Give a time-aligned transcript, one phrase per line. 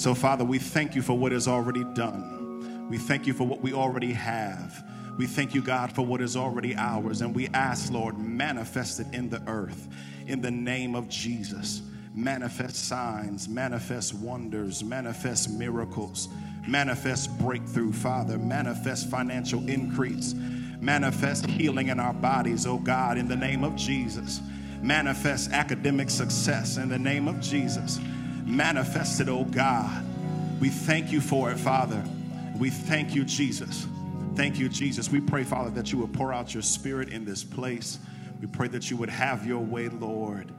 [0.00, 2.88] So, Father, we thank you for what is already done.
[2.88, 4.82] We thank you for what we already have.
[5.18, 7.20] We thank you, God, for what is already ours.
[7.20, 9.88] And we ask, Lord, manifest it in the earth
[10.26, 11.82] in the name of Jesus.
[12.14, 16.30] Manifest signs, manifest wonders, manifest miracles,
[16.66, 20.32] manifest breakthrough, Father, manifest financial increase,
[20.80, 24.40] manifest healing in our bodies, oh God, in the name of Jesus.
[24.80, 28.00] Manifest academic success in the name of Jesus.
[28.50, 30.04] Manifest it, oh God.
[30.60, 32.04] We thank you for it, Father.
[32.58, 33.86] We thank you, Jesus.
[34.34, 35.10] Thank you, Jesus.
[35.10, 37.98] We pray, Father, that you would pour out your spirit in this place.
[38.40, 40.52] We pray that you would have your way, Lord.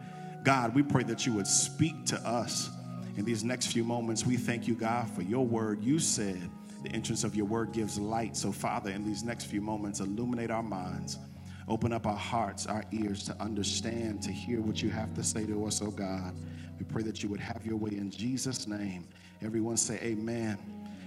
[0.43, 2.69] God, we pray that you would speak to us
[3.17, 4.25] in these next few moments.
[4.25, 5.83] We thank you, God, for your word.
[5.83, 6.49] You said
[6.83, 8.35] the entrance of your word gives light.
[8.37, 11.19] So, Father, in these next few moments, illuminate our minds.
[11.67, 15.45] Open up our hearts, our ears to understand, to hear what you have to say
[15.45, 16.33] to us, oh God.
[16.81, 19.07] We pray that you would have your way in Jesus' name.
[19.43, 20.57] Everyone say, Amen.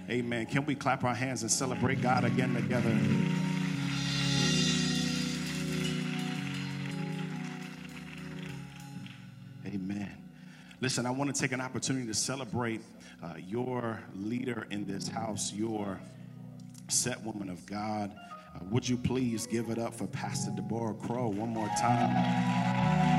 [0.09, 0.45] Amen.
[0.45, 2.97] Can we clap our hands and celebrate God again together?
[9.67, 10.09] Amen.
[10.79, 12.79] Listen, I want to take an opportunity to celebrate
[13.21, 15.99] uh, your leader in this house, your
[16.87, 18.15] set woman of God.
[18.55, 23.14] Uh, would you please give it up for Pastor Deborah Crow one more time?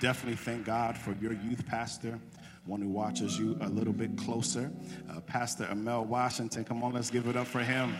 [0.00, 2.18] Definitely thank God for your youth pastor,
[2.64, 4.70] one who watches you a little bit closer,
[5.10, 6.64] uh, Pastor Amel Washington.
[6.64, 7.94] Come on, let's give it up for him.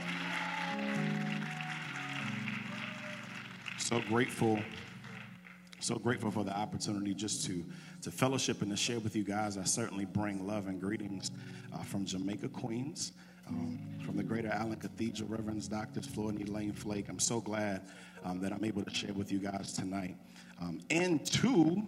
[3.79, 4.59] So grateful
[5.87, 7.65] so grateful for the opportunity just to,
[8.03, 9.57] to fellowship and to share with you guys.
[9.57, 11.31] I certainly bring love and greetings
[11.73, 13.13] uh, from Jamaica, Queens,
[13.47, 17.09] um, from the Greater Allen Cathedral, Reverends Doctors Floyd and Elaine Flake.
[17.09, 17.83] I'm so glad
[18.25, 20.17] um, that I'm able to share with you guys tonight.
[20.61, 21.83] Um, and to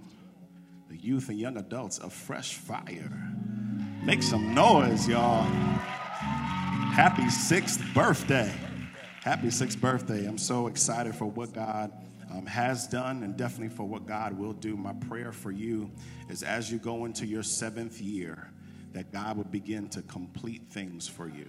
[0.88, 3.32] the youth and young adults of Fresh Fire.
[4.04, 5.44] Make some noise, y'all.
[6.92, 8.52] Happy sixth birthday.
[9.22, 10.26] Happy sixth birthday.
[10.26, 11.92] I'm so excited for what God
[12.30, 14.76] um, has done and definitely for what God will do.
[14.76, 15.90] My prayer for you
[16.28, 18.50] is as you go into your seventh year,
[18.92, 21.48] that God would begin to complete things for you,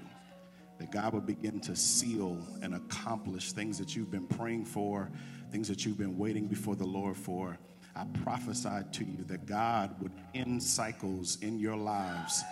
[0.78, 5.10] that God would begin to seal and accomplish things that you've been praying for,
[5.52, 7.58] things that you've been waiting before the Lord for.
[7.96, 12.44] I prophesied to you that God would end cycles in your lives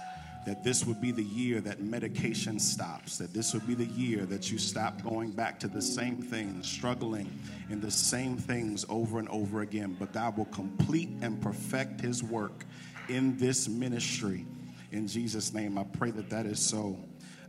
[0.47, 4.25] that this would be the year that medication stops, that this would be the year
[4.25, 7.29] that you stop going back to the same things, struggling
[7.69, 9.97] in the same things over and over again.
[9.99, 12.63] But God will complete and perfect His work
[13.09, 14.45] in this ministry.
[14.93, 16.97] In Jesus' name, I pray that that is so.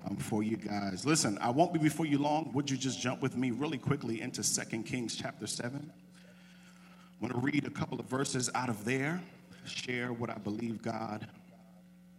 [0.08, 1.04] Um, for you guys.
[1.04, 2.50] Listen, I won't be before you long.
[2.54, 5.90] Would you just jump with me really quickly into Second Kings chapter 7?
[5.90, 9.20] I want to read a couple of verses out of there,
[9.66, 11.26] share what I believe God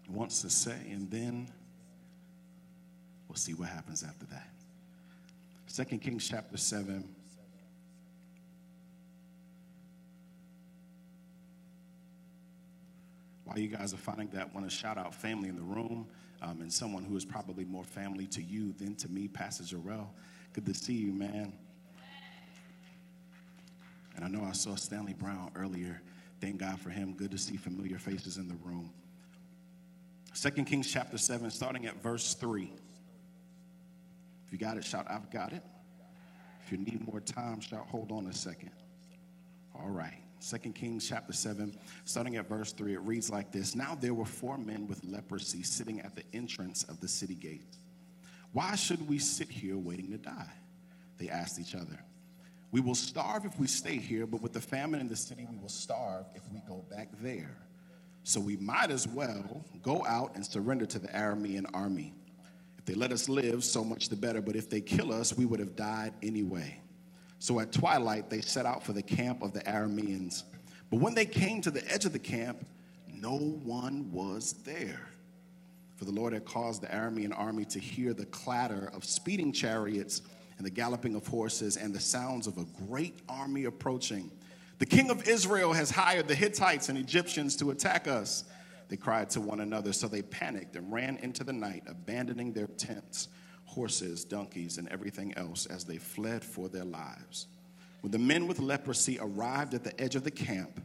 [0.10, 1.48] wants to say, and then
[3.28, 4.50] we'll see what happens after that.
[5.68, 7.08] Second Kings chapter 7.
[13.46, 16.08] While you guys are finding that, I want to shout out family in the room
[16.42, 20.08] um, and someone who is probably more family to you than to me, Pastor Jarrell.
[20.54, 21.54] Good to see you, man.
[24.16, 26.02] And I know I saw Stanley Brown earlier.
[26.42, 27.14] Thank God for him.
[27.14, 28.92] Good to see familiar faces in the room.
[30.34, 32.72] Second Kings chapter 7, starting at verse 3.
[34.46, 35.64] If you got it, shout, I've got it.
[36.66, 38.72] If you need more time, shout, hold on a second.
[39.76, 40.22] All right.
[40.40, 44.26] Second Kings chapter 7, starting at verse 3, it reads like this Now there were
[44.26, 47.76] four men with leprosy sitting at the entrance of the city gate.
[48.54, 50.52] Why should we sit here waiting to die?
[51.18, 52.00] They asked each other.
[52.72, 55.58] We will starve if we stay here, but with the famine in the city, we
[55.58, 57.58] will starve if we go back there.
[58.24, 62.14] So we might as well go out and surrender to the Aramean army.
[62.78, 65.46] If they let us live, so much the better, but if they kill us, we
[65.46, 66.80] would have died anyway.
[67.40, 70.44] So at twilight, they set out for the camp of the Arameans.
[70.90, 72.66] But when they came to the edge of the camp,
[73.14, 75.08] no one was there.
[75.96, 80.22] For the Lord had caused the Aramean army to hear the clatter of speeding chariots
[80.58, 84.30] and the galloping of horses and the sounds of a great army approaching.
[84.80, 88.46] The king of Israel has hired the Hittites and Egyptians to attack us.
[88.88, 92.68] They cried to one another, so they panicked and ran into the night, abandoning their
[92.68, 93.28] tents,
[93.70, 97.48] horses, donkeys, and everything else as they fled for their lives.
[98.02, 100.82] When the men with leprosy arrived at the edge of the camp,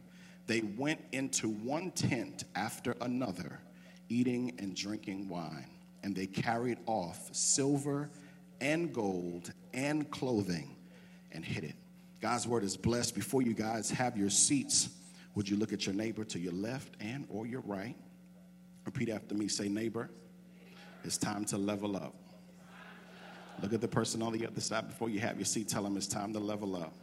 [0.47, 3.59] they went into one tent after another,
[4.09, 5.69] eating and drinking wine.
[6.03, 8.09] And they carried off silver
[8.61, 10.75] and gold and clothing
[11.31, 11.75] and hid it.
[12.21, 13.15] God's word is blessed.
[13.15, 14.89] Before you guys have your seats,
[15.35, 17.95] Would you look at your neighbor to your left and or your right?
[18.85, 19.47] Repeat after me.
[19.49, 20.09] Say, neighbor,
[21.03, 22.15] it's time to level up.
[23.61, 25.69] Look at the person on the other side before you have your seat.
[25.69, 26.93] Tell them it's time to level up.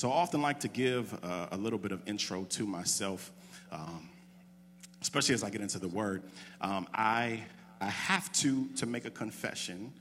[0.00, 3.30] So I often like to give uh, a little bit of intro to myself,
[3.70, 4.08] um,
[5.02, 6.22] especially as I get into the word.
[6.62, 7.42] Um, I,
[7.82, 9.92] I have to, to make a confession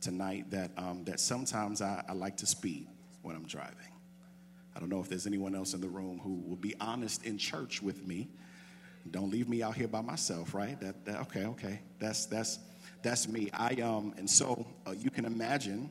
[0.00, 2.86] tonight that, um, that sometimes I, I like to speed
[3.22, 3.74] when I'm driving.
[4.78, 7.36] I don't know if there's anyone else in the room who will be honest in
[7.36, 8.28] church with me.
[9.10, 10.80] Don't leave me out here by myself, right?
[10.80, 11.80] That, that okay, okay.
[11.98, 12.60] That's that's
[13.02, 13.50] that's me.
[13.52, 15.90] I um and so uh, you can imagine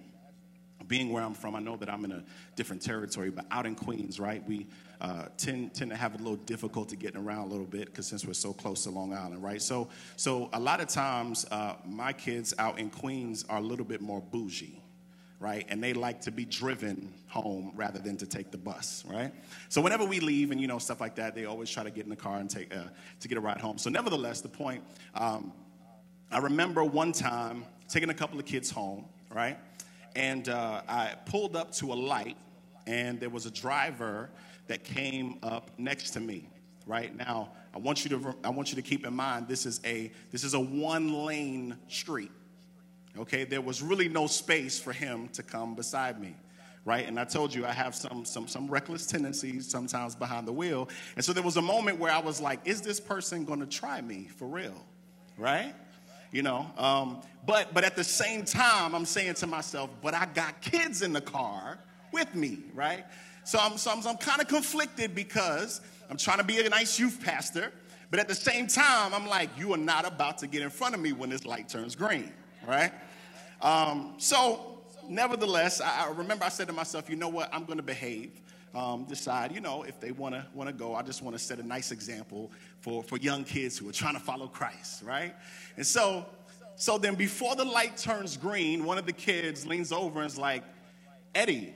[0.88, 2.24] being where I'm from, I know that I'm in a
[2.56, 4.68] different territory, but out in Queens, right, we
[5.02, 8.26] uh, tend tend to have a little difficulty getting around a little bit because since
[8.26, 9.62] we're so close to Long Island, right?
[9.62, 13.86] So so a lot of times, uh, my kids out in Queens are a little
[13.86, 14.82] bit more bougie,
[15.40, 15.66] right?
[15.70, 19.32] And they like to be driven home rather than to take the bus, right?
[19.70, 22.06] So whenever we leave and you know stuff like that, they always try to get
[22.06, 22.84] in the car and take uh,
[23.20, 23.78] to get a ride home.
[23.78, 24.84] So nevertheless, the point.
[25.14, 25.54] Um,
[26.30, 29.58] I remember one time taking a couple of kids home, right?
[30.16, 32.36] And uh, I pulled up to a light,
[32.86, 34.30] and there was a driver
[34.68, 36.50] that came up next to me.
[36.86, 39.82] Right now, I want you to I want you to keep in mind this is
[39.86, 42.32] a this is a one lane street.
[43.20, 46.36] Okay, there was really no space for him to come beside me
[46.88, 47.06] right?
[47.06, 50.88] And I told you I have some some some reckless tendencies sometimes behind the wheel.
[51.18, 54.00] And so there was a moment where I was like, is this person to try
[54.00, 54.86] me for real?
[55.38, 55.76] Right?
[56.32, 60.28] You know, um, but but at the same time, I'm saying to myself, but I
[60.28, 61.78] got kids in the car
[62.14, 63.04] with me, right?
[63.44, 66.98] So I'm so I'm, I'm kind of conflicted because I'm trying to be a nice
[66.98, 67.74] youth pastor,
[68.12, 70.96] but at the same time, I'm like, you are not about to get in front
[70.96, 72.32] of me when this light turns green,
[72.66, 72.94] right?
[73.62, 77.54] Um, so, nevertheless, I, I, remember I said to myself, you know what?
[77.54, 78.42] I'm going to behave.
[78.76, 80.94] Um, decide, you know, if they want to want to go.
[80.94, 82.52] I just want to set a nice example
[82.82, 85.34] for for young kids who are trying to follow Christ, right?
[85.78, 86.28] And so,
[86.76, 90.38] so then before the light turns green, one of the kids leans over and is
[90.38, 90.64] like,
[91.34, 91.74] Eddie,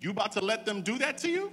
[0.00, 1.52] you about to let them do that to you?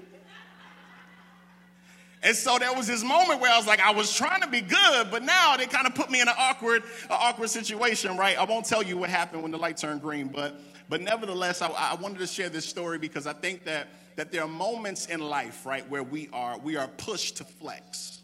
[2.24, 4.62] And so there was this moment where I was like, I was trying to be
[4.62, 8.38] good, but now they kind of put me in an awkward, an awkward situation, right?
[8.38, 10.60] I won't tell you what happened when the light turned green, but
[10.90, 14.44] but nevertheless, I, I wanted to share this story because I think that that there
[14.44, 18.23] are moments in life, right, where we are we are pushed to flex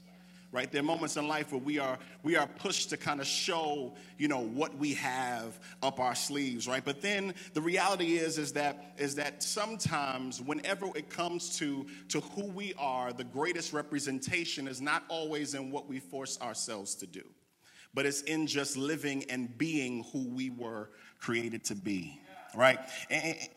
[0.51, 0.71] right?
[0.71, 3.93] There are moments in life where we are we are pushed to kind of show
[4.17, 6.83] you know what we have up our sleeves right?
[6.83, 12.19] But then the reality is is that is that sometimes whenever it comes to to
[12.21, 17.07] who we are the greatest representation is not always in what we force ourselves to
[17.07, 17.23] do
[17.93, 22.19] but it's in just living and being who we were created to be
[22.55, 22.79] right?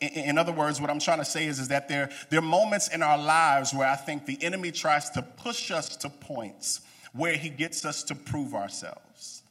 [0.01, 2.87] In other words, what I'm trying to say is, is that there, there are moments
[2.89, 6.81] in our lives where I think the enemy tries to push us to points
[7.13, 9.43] where he gets us to prove ourselves.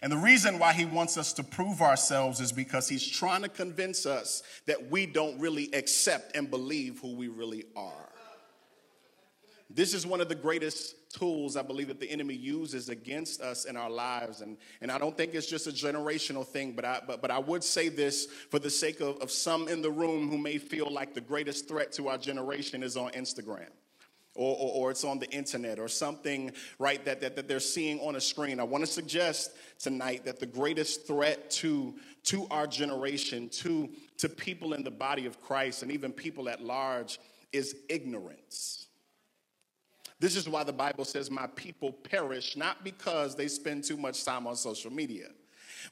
[0.00, 3.48] And the reason why he wants us to prove ourselves is because he's trying to
[3.48, 8.08] convince us that we don't really accept and believe who we really are.
[9.70, 13.64] This is one of the greatest tools I believe that the enemy uses against us
[13.64, 14.40] in our lives.
[14.40, 17.38] And, and I don't think it's just a generational thing, but I, but, but I
[17.38, 20.92] would say this for the sake of, of some in the room who may feel
[20.92, 23.70] like the greatest threat to our generation is on Instagram.
[24.34, 27.98] Or, or, or, it's on the internet or something, right, that, that, that they're seeing
[27.98, 28.60] on a screen.
[28.60, 34.28] I want to suggest tonight that the greatest threat to, to our generation, to, to
[34.28, 37.18] people in the body of Christ, and even people at large,
[37.52, 38.77] is ignorance.
[40.20, 44.24] This is why the Bible says, My people perish, not because they spend too much
[44.24, 45.28] time on social media,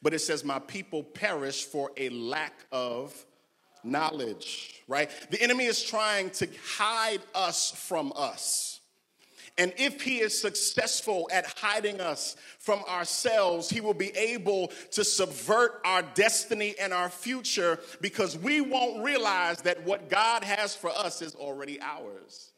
[0.03, 3.25] but it says, My people perish for a lack of
[3.85, 5.11] knowledge, right?
[5.31, 8.81] The enemy is trying to hide us from us.
[9.59, 15.03] And if he is successful at hiding us from ourselves, he will be able to
[15.03, 20.91] subvert our destiny and our future because we won't realize that what God has for
[20.91, 22.53] us is already ours.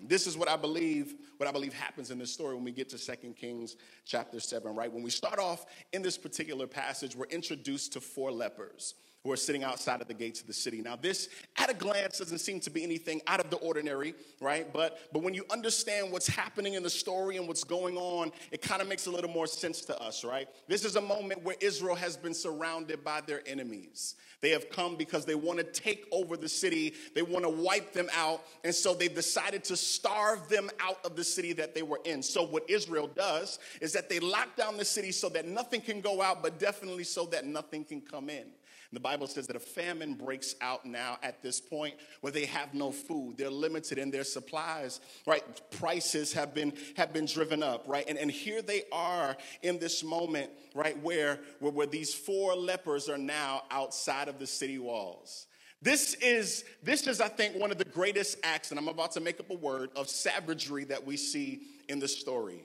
[0.00, 2.88] This is what I believe, what I believe happens in this story when we get
[2.90, 4.92] to 2 Kings chapter 7, right?
[4.92, 8.94] When we start off in this particular passage, we're introduced to four lepers
[9.24, 10.80] who are sitting outside of the gates of the city.
[10.80, 14.72] Now, this at a glance doesn't seem to be anything out of the ordinary, right?
[14.72, 18.62] But but when you understand what's happening in the story and what's going on, it
[18.62, 20.48] kind of makes a little more sense to us, right?
[20.68, 24.14] This is a moment where Israel has been surrounded by their enemies.
[24.40, 27.92] They have come because they want to take over the city, they want to wipe
[27.92, 31.82] them out, and so they've decided to starve them out of the city that they
[31.82, 32.22] were in.
[32.22, 36.00] So, what Israel does is that they lock down the city so that nothing can
[36.00, 38.46] go out, but definitely so that nothing can come in.
[38.92, 42.72] The Bible says that a famine breaks out now at this point where they have
[42.72, 43.36] no food.
[43.36, 45.42] They're limited in their supplies, right?
[45.72, 48.04] Prices have been have been driven up, right?
[48.08, 53.08] And, and here they are in this moment, right, where, where, where these four lepers
[53.08, 55.46] are now outside of the city walls.
[55.80, 59.20] This is, this is, I think, one of the greatest acts, and I'm about to
[59.20, 62.64] make up a word, of savagery that we see in the story.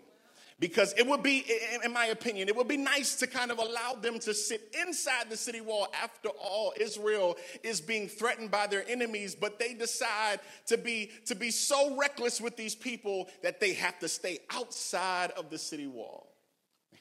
[0.64, 1.44] Because it would be,
[1.84, 5.30] in my opinion, it would be nice to kind of allow them to sit inside
[5.30, 5.90] the city wall.
[6.02, 11.36] After all, Israel is being threatened by their enemies, but they decide to be, to
[11.36, 15.88] be so reckless with these people that they have to stay outside of the city
[15.88, 16.30] wall.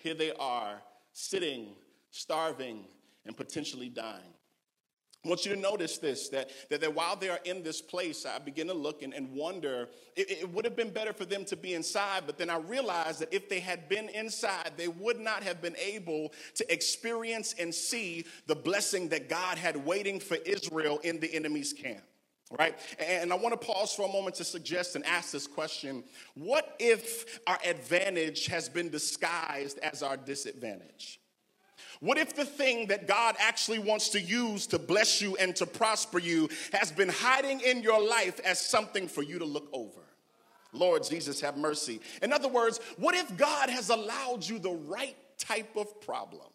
[0.01, 1.69] Here they are, sitting,
[2.11, 2.85] starving,
[3.27, 4.35] and potentially dying.
[5.25, 8.27] I want you to notice this that, that, that while they are in this place,
[8.27, 11.45] I begin to look and, and wonder it, it would have been better for them
[11.47, 15.21] to be inside, but then I realized that if they had been inside, they would
[15.21, 20.37] not have been able to experience and see the blessing that God had waiting for
[20.45, 22.03] Israel in the enemy's camp
[22.59, 22.79] right?
[22.99, 26.77] And I want to pause for a moment to suggest and ask this question What
[26.79, 31.22] if our advantage has been disguised as our disadvantage?
[32.03, 35.65] What if the thing that God actually wants to use to bless you and to
[35.65, 40.01] prosper you has been hiding in your life as something for you to look over?
[40.73, 42.01] Lord Jesus, have mercy.
[42.21, 46.49] In other words, what if God has allowed you the right type of problem?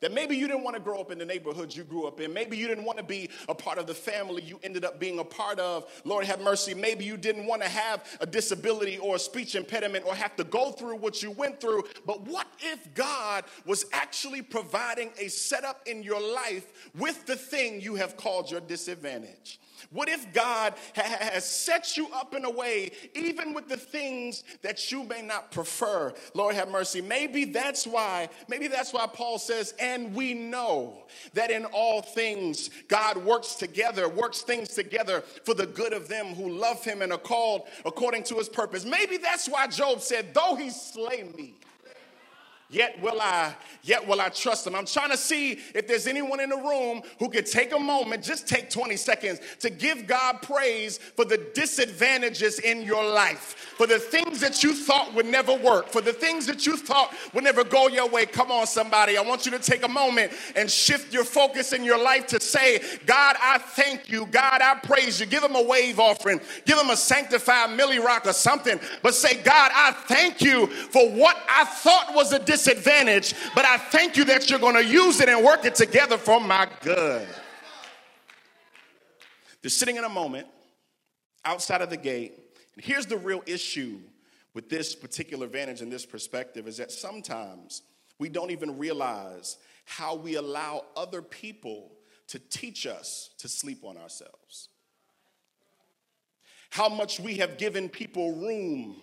[0.00, 2.32] That maybe you didn't want to grow up in the neighborhood you grew up in.
[2.32, 5.18] Maybe you didn't want to be a part of the family you ended up being
[5.18, 5.86] a part of.
[6.04, 6.72] Lord have mercy.
[6.72, 10.44] Maybe you didn't want to have a disability or a speech impediment or have to
[10.44, 11.82] go through what you went through.
[12.06, 17.80] But what if God was actually providing a setup in your life with the thing
[17.80, 19.58] you have called your disadvantage?
[19.90, 24.90] What if God has set you up in a way, even with the things that
[24.90, 26.12] you may not prefer?
[26.34, 27.00] Lord have mercy.
[27.00, 31.04] Maybe that's why, maybe that's why Paul says, and we know
[31.34, 36.26] that in all things God works together, works things together for the good of them
[36.34, 38.84] who love him and are called according to his purpose.
[38.84, 41.54] Maybe that's why Job said, though he slay me,
[42.70, 44.74] yet will I, yet will I trust him.
[44.74, 48.22] I'm trying to see if there's anyone in the room who could take a moment,
[48.22, 53.86] just take 20 seconds to give God praise for the disadvantages in your life, for
[53.86, 57.44] the things that you thought would never work, for the things that you thought would
[57.44, 58.26] never go your way.
[58.26, 59.16] Come on, somebody.
[59.16, 62.40] I want you to take a moment and shift your focus in your life to
[62.40, 64.26] say, God, I thank you.
[64.26, 65.26] God, I praise you.
[65.26, 66.40] Give him a wave offering.
[66.66, 68.78] Give him a sanctified Milly Rock or something.
[69.02, 73.64] But say, God, I thank you for what I thought was a disadvantage disadvantage, but
[73.64, 76.68] I thank you that you're going to use it and work it together for my
[76.80, 77.26] good.
[79.62, 80.46] They're sitting in a moment
[81.44, 82.34] outside of the gate.
[82.74, 83.98] And here's the real issue
[84.54, 87.82] with this particular vantage and this perspective is that sometimes
[88.18, 91.92] we don't even realize how we allow other people
[92.28, 94.68] to teach us to sleep on ourselves.
[96.70, 98.96] How much we have given people room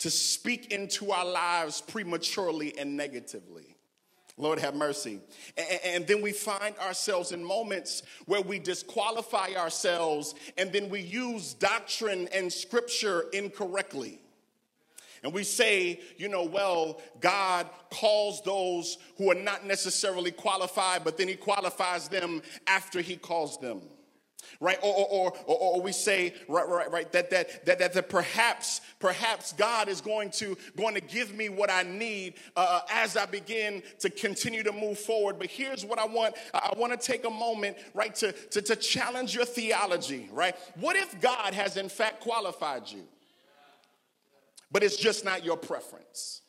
[0.00, 3.76] to speak into our lives prematurely and negatively.
[4.36, 5.20] Lord have mercy.
[5.84, 11.52] And, then we find ourselves in moments where we disqualify ourselves and then we use
[11.52, 14.20] doctrine and scripture incorrectly.
[15.22, 21.18] And we say, you know, well, God calls those who are not necessarily qualified, but
[21.18, 23.82] then He qualifies them after He calls them
[24.60, 24.78] right?
[24.82, 28.80] Or, or, or, or, we say, right, right, right, that, that, that, that, that perhaps,
[28.98, 33.26] perhaps God is going to, going to give me what I need uh, as I
[33.26, 35.38] begin to continue to move forward.
[35.38, 36.34] But here's what I want.
[36.52, 40.56] I want to take a moment, right, to, to, to challenge your theology, right?
[40.76, 43.04] What if God has in fact qualified you,
[44.70, 46.39] but it's just not your preference?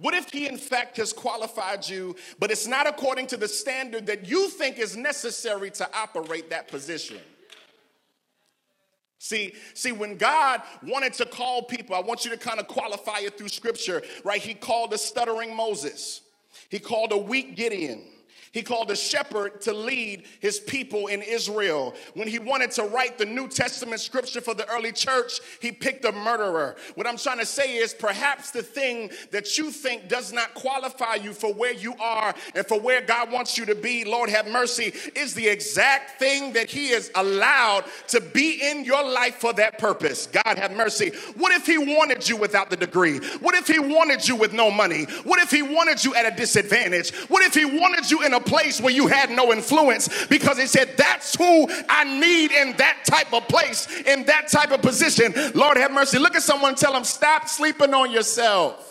[0.00, 4.06] What if he, in fact, has qualified you, but it's not according to the standard
[4.06, 7.18] that you think is necessary to operate that position?
[9.18, 13.18] See, see, when God wanted to call people, I want you to kind of qualify
[13.18, 14.40] it through scripture, right?
[14.40, 16.22] He called a stuttering Moses,
[16.70, 18.02] he called a weak Gideon.
[18.52, 21.94] He called a shepherd to lead his people in Israel.
[22.14, 26.04] When he wanted to write the New Testament scripture for the early church, he picked
[26.04, 26.74] a murderer.
[26.96, 31.14] What I'm trying to say is perhaps the thing that you think does not qualify
[31.14, 34.48] you for where you are and for where God wants you to be, Lord have
[34.48, 39.52] mercy, is the exact thing that he has allowed to be in your life for
[39.52, 40.26] that purpose.
[40.26, 41.12] God have mercy.
[41.36, 43.18] What if he wanted you without the degree?
[43.38, 45.04] What if he wanted you with no money?
[45.22, 47.14] What if he wanted you at a disadvantage?
[47.28, 50.66] What if he wanted you in a place where you had no influence because he
[50.66, 55.32] said, That's who I need in that type of place, in that type of position.
[55.54, 56.18] Lord have mercy.
[56.18, 58.90] Look at someone tell them, Stop sleeping on yourself.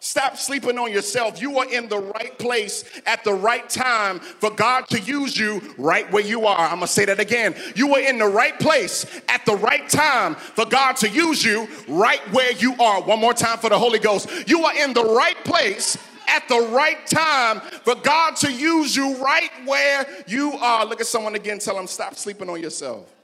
[0.00, 1.42] Stop sleeping on yourself.
[1.42, 5.60] You are in the right place at the right time for God to use you
[5.76, 6.56] right where you are.
[6.56, 7.56] I'm going to say that again.
[7.74, 11.66] You are in the right place at the right time for God to use you
[11.88, 13.02] right where you are.
[13.02, 14.48] One more time for the Holy Ghost.
[14.48, 19.16] You are in the right place at the right time for God to use you
[19.16, 20.84] right where you are.
[20.84, 23.14] Look at someone again, tell them, stop sleeping on yourself.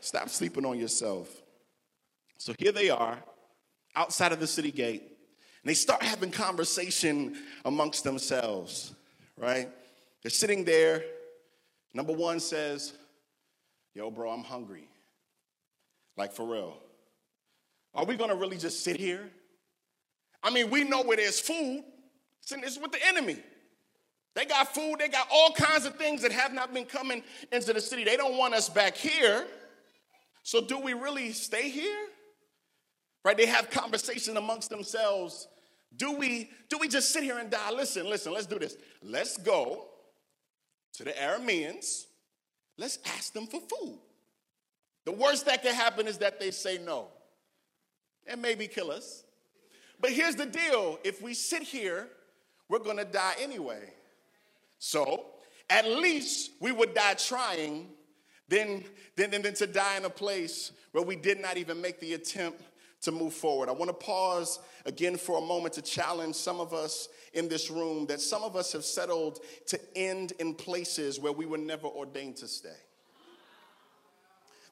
[0.00, 1.28] Stop sleeping on yourself.
[2.38, 3.18] So here they are
[3.96, 8.94] outside of the city gate, and they start having conversation amongst themselves,
[9.38, 9.68] right?
[10.22, 11.04] They're sitting there.
[11.94, 12.92] Number one says,
[13.94, 14.88] Yo, bro, I'm hungry.
[16.16, 16.76] Like for real.
[17.94, 19.30] Are we gonna really just sit here?
[20.42, 21.84] I mean, we know where there's food.
[22.50, 23.38] It's with the enemy.
[24.34, 27.22] They got food, they got all kinds of things that have not been coming
[27.52, 28.04] into the city.
[28.04, 29.46] They don't want us back here.
[30.42, 32.06] So, do we really stay here?
[33.24, 33.36] Right?
[33.36, 35.48] They have conversation amongst themselves.
[35.96, 37.70] Do we do we just sit here and die?
[37.70, 38.76] Listen, listen, let's do this.
[39.02, 39.86] Let's go
[40.94, 42.04] to the Arameans.
[42.76, 43.98] Let's ask them for food.
[45.04, 47.08] The worst that can happen is that they say no
[48.26, 49.24] and maybe kill us.
[50.00, 52.08] But here's the deal if we sit here,
[52.68, 53.92] we're gonna die anyway.
[54.78, 55.26] So
[55.70, 57.88] at least we would die trying
[58.48, 58.84] than,
[59.16, 62.62] than, than to die in a place where we did not even make the attempt
[63.02, 63.68] to move forward.
[63.68, 67.70] I want to pause again for a moment to challenge some of us in this
[67.70, 71.86] room that some of us have settled to end in places where we were never
[71.86, 72.70] ordained to stay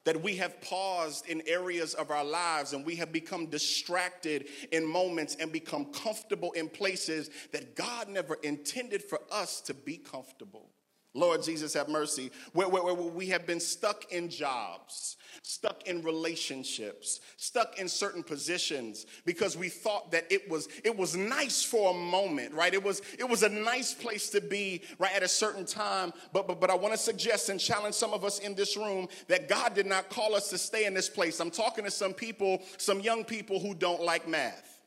[0.04, 4.84] that we have paused in areas of our lives and we have become distracted in
[4.84, 10.70] moments and become comfortable in places that God never intended for us to be comfortable.
[11.14, 12.30] Lord Jesus, have mercy.
[12.54, 18.22] Where, where, where, we have been stuck in jobs, stuck in relationships, stuck in certain
[18.22, 22.72] positions because we thought that it was it was nice for a moment, right?
[22.72, 26.14] It was it was a nice place to be right at a certain time.
[26.32, 29.08] But but but I want to suggest and challenge some of us in this room
[29.28, 31.40] that God did not call us to stay in this place.
[31.40, 34.80] I'm talking to some people, some young people who don't like math,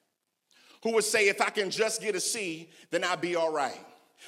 [0.82, 3.80] who would say, if I can just get a C, then I'll be all right.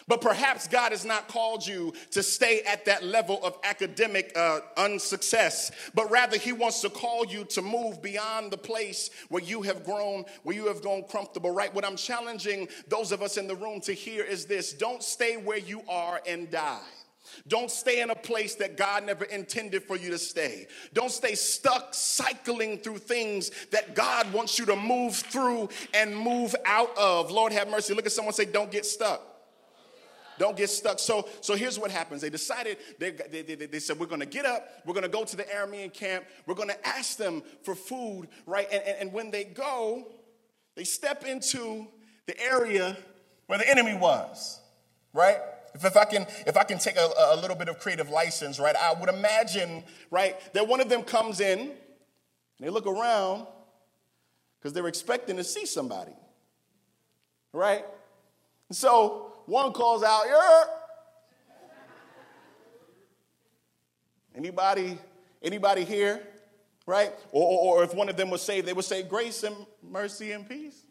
[0.07, 4.59] But perhaps God has not called you to stay at that level of academic uh,
[4.77, 9.61] unsuccess, but rather He wants to call you to move beyond the place where you
[9.63, 11.73] have grown, where you have grown comfortable, right?
[11.73, 15.37] What I'm challenging those of us in the room to hear is this don't stay
[15.37, 16.79] where you are and die.
[17.47, 20.67] Don't stay in a place that God never intended for you to stay.
[20.93, 26.55] Don't stay stuck cycling through things that God wants you to move through and move
[26.65, 27.29] out of.
[27.31, 27.93] Lord have mercy.
[27.93, 29.36] Look at someone say, Don't get stuck.
[30.37, 30.99] Don't get stuck.
[30.99, 32.21] So, so here's what happens.
[32.21, 35.09] They decided, they, they, they, they said, we're going to get up, we're going to
[35.09, 38.67] go to the Aramean camp, we're going to ask them for food, right?
[38.71, 40.07] And, and, and when they go,
[40.75, 41.87] they step into
[42.25, 42.95] the area
[43.47, 44.59] where the enemy was,
[45.13, 45.37] right?
[45.73, 48.59] If, if I can, if I can take a, a little bit of creative license,
[48.59, 48.75] right?
[48.75, 51.71] I would imagine, right, that one of them comes in,
[52.59, 53.47] they look around
[54.59, 56.13] because they're expecting to see somebody,
[57.53, 57.85] right?
[58.71, 60.63] So one calls out, yeah.
[64.35, 64.99] Anybody,
[65.41, 66.21] anybody here?
[66.85, 67.11] Right?
[67.31, 70.33] Or, or, or if one of them was saved, they would say grace and mercy
[70.33, 70.85] and peace.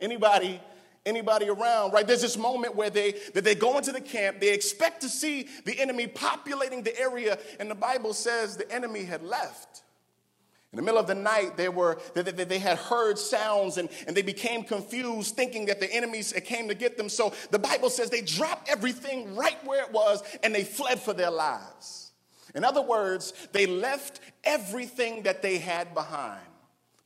[0.00, 0.60] Anybody,
[1.06, 2.06] anybody around, right?
[2.06, 5.48] There's this moment where they that they go into the camp, they expect to see
[5.64, 9.83] the enemy populating the area, and the Bible says the enemy had left.
[10.74, 13.88] In the middle of the night, they, were, they, they, they, had heard sounds and,
[14.08, 17.08] and they became confused, thinking that the enemies came to get them.
[17.08, 21.12] So the Bible says they dropped everything right where it was and they fled for
[21.12, 22.10] their lives.
[22.56, 26.42] In other words, they left everything that they had behind.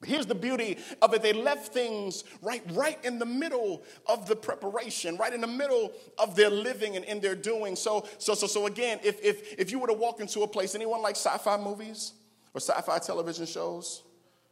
[0.00, 1.20] But here's the beauty of it.
[1.20, 5.92] They left things right, right in the middle of the preparation, right in the middle
[6.18, 7.76] of their living and in their doing.
[7.76, 10.74] So, so, so, so again, if, if, if you were to walk into a place,
[10.74, 12.14] anyone like sci-fi movies?
[12.58, 14.02] Or sci-fi television shows?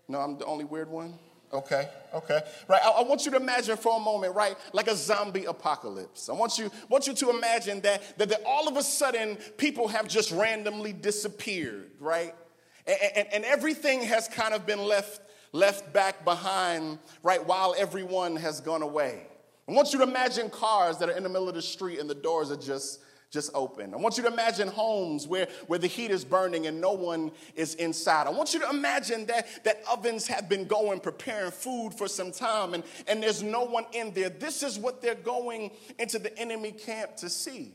[0.09, 1.19] No, I'm the only weird one.
[1.53, 2.40] Okay, okay.
[2.69, 2.81] Right.
[2.85, 6.29] I, I, want you to imagine for a moment, right, like a zombie apocalypse.
[6.29, 9.88] I want you, want you to imagine that, that, that all of a sudden people
[9.88, 12.35] have just randomly disappeared, right?
[12.87, 15.21] And, and, and everything has kind of been left,
[15.53, 19.23] left back behind, right, while everyone has gone away.
[19.69, 22.11] I want you to imagine cars that are in the middle of the street and
[22.11, 23.93] the doors are just just open.
[23.93, 27.33] I want you to imagine homes where, where the heat is burning and no one
[27.55, 28.27] is inside.
[28.27, 32.31] I want you to imagine that, that ovens have been going preparing food for some
[32.31, 34.31] time and, and there's no one in there.
[34.31, 37.73] This is what they're going into the enemy camp to see.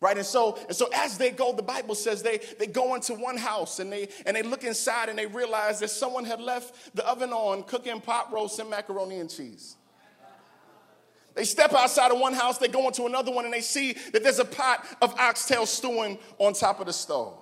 [0.00, 3.14] Right, and so and so as they go, the Bible says they they go into
[3.14, 6.94] one house and they and they look inside and they realize that someone had left
[6.94, 9.74] the oven on cooking pot roast and macaroni and cheese.
[11.38, 14.24] They step outside of one house, they go into another one, and they see that
[14.24, 17.38] there's a pot of oxtail stewing on top of the stove.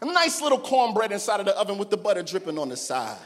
[0.00, 3.18] A nice little cornbread inside of the oven with the butter dripping on the side.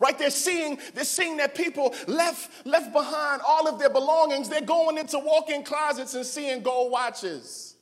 [0.00, 0.18] Right?
[0.18, 4.48] They're seeing, they're seeing that people left, left behind all of their belongings.
[4.48, 7.76] They're going into walk-in closets and seeing gold watches,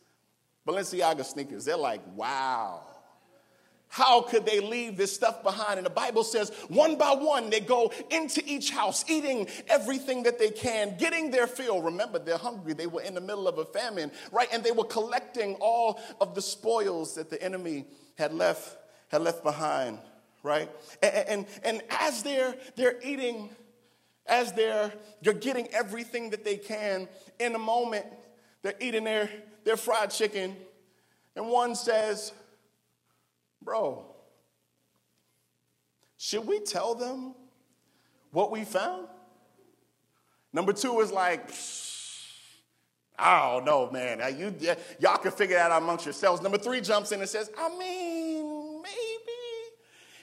[0.67, 1.65] Balenciaga sneakers.
[1.65, 2.83] They're like, wow.
[3.89, 5.79] How could they leave this stuff behind?
[5.79, 10.39] And the Bible says, one by one, they go into each house, eating everything that
[10.39, 11.81] they can, getting their fill.
[11.81, 12.75] Remember, they're hungry.
[12.75, 14.49] They were in the middle of a famine, right?
[14.53, 17.87] And they were collecting all of the spoils that the enemy
[18.19, 18.77] had left,
[19.09, 19.99] had left behind,
[20.43, 20.71] right?
[21.03, 23.49] And, and, and as they're, they're eating,
[24.27, 27.09] as they're, they're getting everything that they can,
[27.41, 28.05] in a moment,
[28.63, 29.31] they're eating their,
[29.65, 30.57] their fried chicken,
[31.35, 32.33] and one says,
[33.63, 34.07] Bro,
[36.17, 37.35] should we tell them
[38.33, 39.09] what we found?
[40.53, 41.51] Number two is like,
[43.19, 44.21] I don't know, man.
[44.39, 44.55] You,
[45.01, 46.41] y'all can figure that out amongst yourselves.
[46.41, 48.18] Number three jumps in and says, I mean.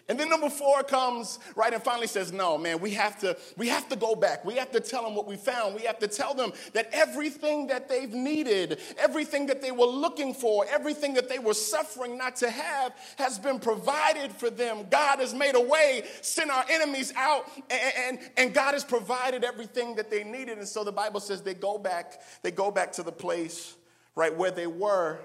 [0.08, 3.70] And then number four comes, right, and finally says, no, man, we have to, we
[3.70, 4.46] have to go back.
[4.46, 5.74] We have to tell them what we found.
[5.74, 10.36] We have to tell them that everything that they've needed, everything that they were looking
[10.36, 14.86] for, everything that they were suffering not to have has been provided for them.
[14.92, 19.44] God has made a way, sent our enemies out, and, and, and God has provided
[19.44, 20.60] everything that they needed.
[20.60, 23.76] And so the Bible says they go back, they go back to the place,
[24.16, 25.18] right, where they were.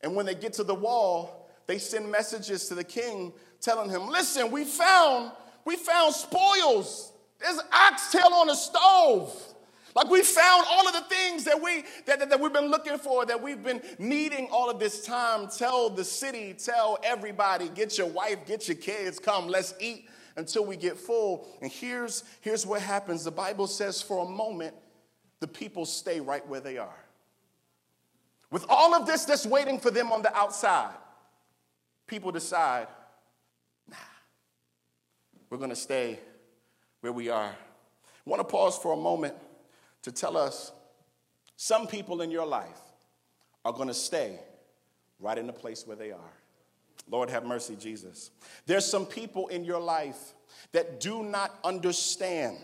[0.00, 4.08] And when they get to the wall, they send messages to the king telling him,
[4.08, 5.32] listen, we found,
[5.64, 7.12] we found spoils.
[7.40, 9.34] There's oxtail on the stove.
[9.94, 12.98] Like we found all of the things that we that, that, that, we've been looking
[12.98, 15.48] for, that we've been needing all of this time.
[15.48, 20.64] Tell the city, tell everybody, get your wife, get your kids, come, let's eat until
[20.64, 21.46] we get full.
[21.60, 23.22] And here's, here's what happens.
[23.22, 24.74] The Bible says for a moment,
[25.40, 27.04] the people stay right where they are.
[28.50, 30.94] With all of this that's waiting for them on the outside,
[32.06, 32.86] people decide
[35.52, 36.18] we're going to stay
[37.02, 37.50] where we are.
[37.50, 39.34] I want to pause for a moment
[40.00, 40.72] to tell us
[41.58, 42.80] some people in your life
[43.62, 44.40] are going to stay
[45.20, 46.32] right in the place where they are.
[47.10, 48.30] Lord, have mercy, Jesus.
[48.64, 50.32] There's some people in your life
[50.72, 52.56] that do not understand.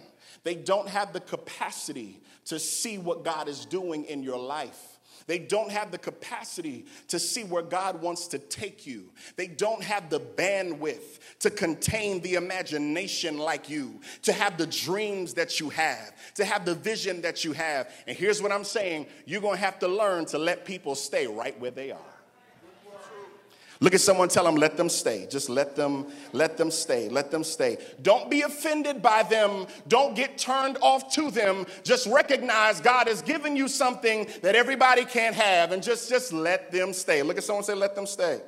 [0.43, 4.88] They don't have the capacity to see what God is doing in your life.
[5.29, 9.11] They don't have the capacity to see where God wants to take you.
[9.37, 15.35] They don't have the bandwidth to contain the imagination like you, to have the dreams
[15.35, 17.93] that you have, to have the vision that you have.
[18.07, 21.27] And here's what I'm saying you're going to have to learn to let people stay
[21.27, 22.18] right where they are.
[23.81, 25.29] Look at someone, tell them, let them stay.
[25.31, 27.09] Just let them, let them stay.
[27.09, 27.79] Let them stay.
[28.03, 29.67] Don't be offended by them.
[29.87, 31.65] Don't get turned off to them.
[31.85, 36.73] Just recognize God has given you something that everybody can't have and just, just let
[36.73, 37.23] them stay.
[37.23, 38.41] Look at someone, say, let them stay.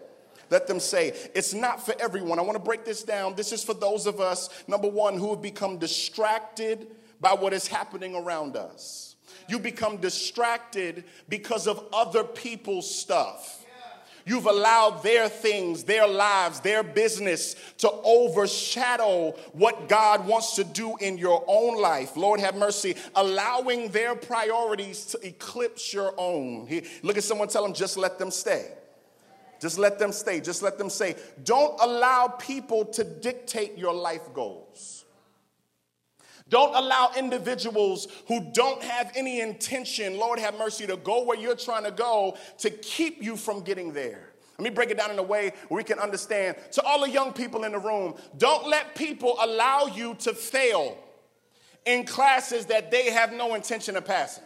[0.51, 2.41] Let them say, it's not for everyone.
[2.41, 3.37] I want to break this down.
[3.37, 6.89] This is for those of us, number one, who have become distracted
[7.21, 9.15] by what is happening around us.
[9.49, 13.60] You become distracted because of other people's stuff.
[14.27, 20.97] You've allowed their things, their lives, their business to overshadow what God wants to do
[20.99, 22.17] in your own life.
[22.17, 22.97] Lord, have mercy.
[23.15, 26.69] Allowing their priorities to eclipse your own.
[27.03, 28.73] Look at someone, tell them, just let them stay.
[29.61, 30.41] Just let them stay.
[30.41, 31.17] Just let them say.
[31.45, 35.00] Don't allow people to dictate your life goals.
[36.51, 41.57] Don't allow individuals who don't have any intention, Lord have mercy, to go where you're
[41.57, 44.31] trying to go to keep you from getting there.
[44.59, 46.57] Let me break it down in a way where we can understand.
[46.73, 50.99] To all the young people in the room, don't let people allow you to fail
[51.87, 54.45] in classes that they have no intention of passing.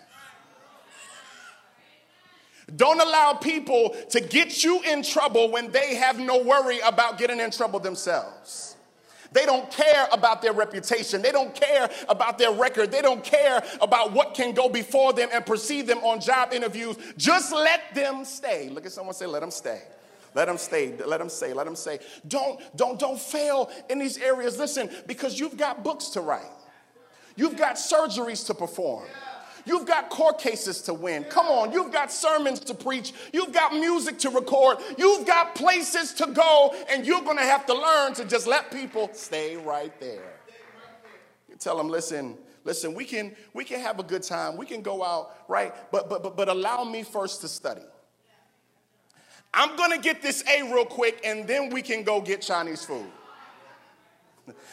[2.76, 7.40] Don't allow people to get you in trouble when they have no worry about getting
[7.40, 8.73] in trouble themselves.
[9.34, 11.20] They don't care about their reputation.
[11.20, 12.92] They don't care about their record.
[12.92, 16.96] They don't care about what can go before them and precede them on job interviews.
[17.16, 18.68] Just let them stay.
[18.68, 19.82] Look at someone say, let them stay.
[20.34, 20.96] Let them stay.
[21.04, 21.52] Let them say.
[21.52, 21.98] Let them say.
[22.28, 24.56] Don't, don't, don't fail in these areas.
[24.56, 26.50] Listen, because you've got books to write.
[27.34, 29.04] You've got surgeries to perform.
[29.66, 31.24] You've got court cases to win.
[31.24, 33.12] Come on, you've got sermons to preach.
[33.32, 34.78] You've got music to record.
[34.98, 38.70] You've got places to go, and you're going to have to learn to just let
[38.70, 40.34] people stay right there.
[41.48, 44.56] You tell them, listen, listen, we can we can have a good time.
[44.56, 45.74] We can go out, right?
[45.90, 47.82] But but but, but allow me first to study.
[49.56, 52.84] I'm going to get this A real quick, and then we can go get Chinese
[52.84, 53.06] food.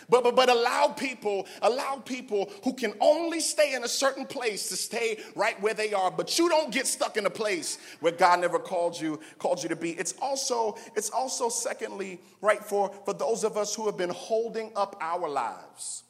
[0.10, 4.70] But, but, but allow people, allow people who can only stay in a certain place
[4.70, 6.12] to stay right where they are.
[6.12, 9.70] But you don't get stuck in a place where God never called you, called you
[9.70, 9.92] to be.
[9.92, 14.72] It's also, it's also secondly, right, for, for those of us who have been holding
[14.76, 16.04] up our lives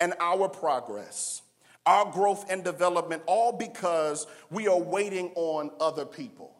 [0.00, 1.42] and our progress,
[1.86, 6.54] our growth and development, all because we are waiting on other people,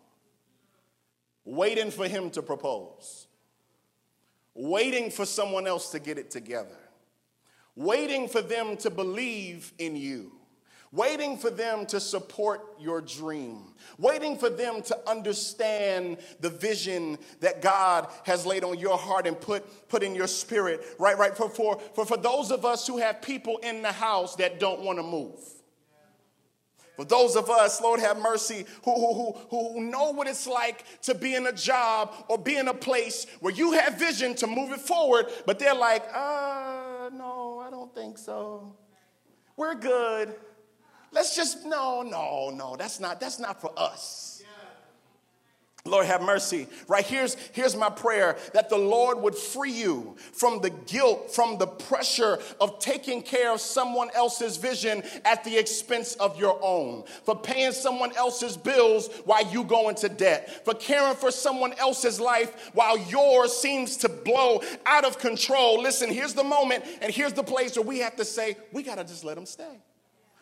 [1.44, 3.27] waiting for him to propose
[4.58, 6.76] waiting for someone else to get it together,
[7.76, 10.32] waiting for them to believe in you,
[10.90, 17.62] waiting for them to support your dream, waiting for them to understand the vision that
[17.62, 21.16] God has laid on your heart and put, put in your spirit, right?
[21.16, 21.36] Right.
[21.36, 24.80] For, for, for, for those of us who have people in the house that don't
[24.80, 25.38] want to move
[26.98, 30.84] for those of us, Lord have mercy, who, who, who, who know what it's like
[31.02, 34.48] to be in a job or be in a place where you have vision to
[34.48, 38.74] move it forward, but they're like, uh, no, I don't think so.
[39.56, 40.34] We're good.
[41.12, 44.27] Let's just, no, no, no, that's not, that's not for us.
[45.84, 46.66] Lord have mercy.
[46.86, 51.58] Right here's here's my prayer that the Lord would free you from the guilt, from
[51.58, 57.04] the pressure of taking care of someone else's vision at the expense of your own.
[57.24, 60.64] For paying someone else's bills while you go into debt.
[60.64, 65.80] For caring for someone else's life while yours seems to blow out of control.
[65.80, 68.96] Listen, here's the moment and here's the place where we have to say, we got
[68.96, 69.80] to just let them stay.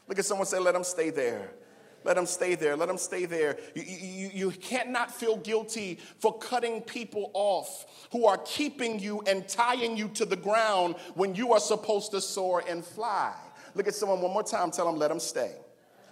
[0.09, 1.51] Look at someone say, let them stay there.
[2.07, 2.77] Let them stay there.
[2.77, 3.59] Let them stay there.
[3.75, 9.47] You, you, you cannot feel guilty for cutting people off who are keeping you and
[9.49, 13.35] tying you to the ground when you are supposed to soar and fly.
[13.75, 14.71] Look at someone one more time.
[14.71, 15.57] Tell them, let them stay.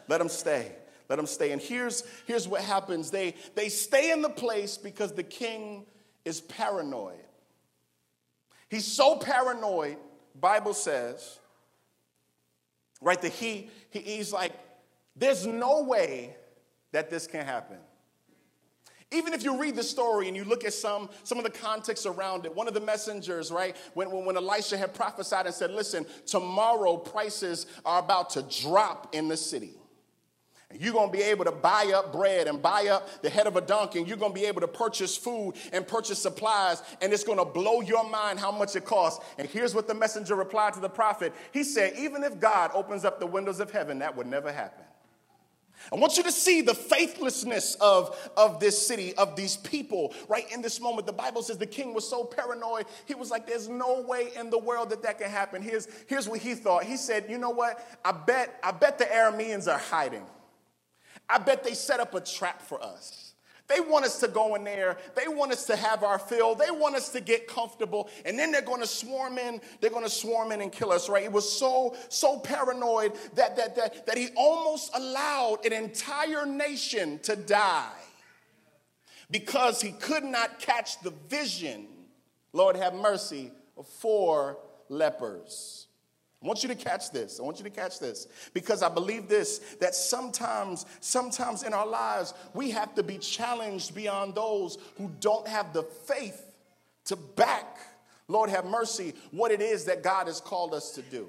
[0.09, 0.73] Let them stay.
[1.09, 1.53] Let them stay.
[1.53, 5.87] And here's, here's what happens they, they stay in the place because the king
[6.25, 7.15] is paranoid.
[8.69, 9.99] He's so paranoid,
[10.41, 11.39] Bible says,
[13.01, 14.53] right, that he, he he's like,
[15.17, 16.37] there's no way
[16.93, 17.79] that this can happen.
[19.11, 22.05] Even if you read the story and you look at some, some of the context
[22.05, 26.05] around it, one of the messengers, right, when, when Elisha had prophesied and said, Listen,
[26.27, 29.75] tomorrow prices are about to drop in the city.
[30.71, 33.47] And you're going to be able to buy up bread and buy up the head
[33.47, 36.83] of a donkey, and you're going to be able to purchase food and purchase supplies,
[37.01, 39.25] and it's going to blow your mind how much it costs.
[39.39, 43.05] And here's what the messenger replied to the prophet He said, Even if God opens
[43.05, 44.85] up the windows of heaven, that would never happen.
[45.93, 50.51] I want you to see the faithlessness of, of this city, of these people, right
[50.53, 51.07] in this moment.
[51.07, 54.51] The Bible says the king was so paranoid, he was like, There's no way in
[54.51, 55.63] the world that that can happen.
[55.63, 56.85] Here's, here's what he thought.
[56.85, 57.87] He said, You know what?
[58.05, 60.27] I bet, I bet the Arameans are hiding.
[61.29, 63.24] I bet they set up a trap for us.
[63.67, 64.99] They want us to go in there.
[65.15, 66.55] They want us to have our fill.
[66.55, 68.11] They want us to get comfortable.
[68.27, 69.61] And then they're going to swarm in.
[69.81, 71.23] They're going to swarm in and kill us, right?
[71.23, 77.19] He was so, so paranoid that, that, that, that he almost allowed an entire nation
[77.21, 77.91] to die
[79.31, 81.87] because he could not catch the vision,
[82.53, 85.84] Lord have mercy, of four lepers.
[86.45, 87.41] I want you to catch this.
[87.41, 91.87] I want you to catch this because I believe this that sometimes, sometimes in our
[91.87, 96.53] lives, we have to be challenged beyond those who don't have the faith
[97.07, 97.79] to back,
[98.29, 101.29] Lord have mercy, what it is that God has called us to do.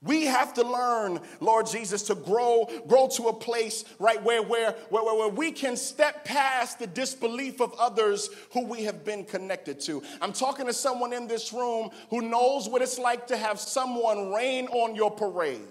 [0.00, 4.72] We have to learn, Lord Jesus, to grow, grow to a place, right, where, where,
[4.90, 9.80] where, where we can step past the disbelief of others who we have been connected
[9.80, 10.00] to.
[10.20, 14.32] I'm talking to someone in this room who knows what it's like to have someone
[14.32, 15.66] rain on your parade,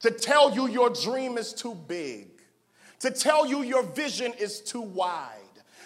[0.00, 2.28] to tell you your dream is too big,
[2.98, 5.39] to tell you your vision is too wide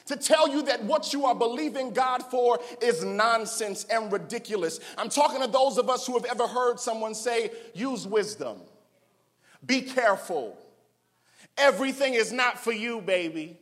[0.06, 4.80] to tell you that what you are believing God for is nonsense and ridiculous.
[4.98, 8.58] I'm talking to those of us who have ever heard someone say, use wisdom,
[9.64, 10.58] be careful.
[11.56, 13.58] Everything is not for you, baby.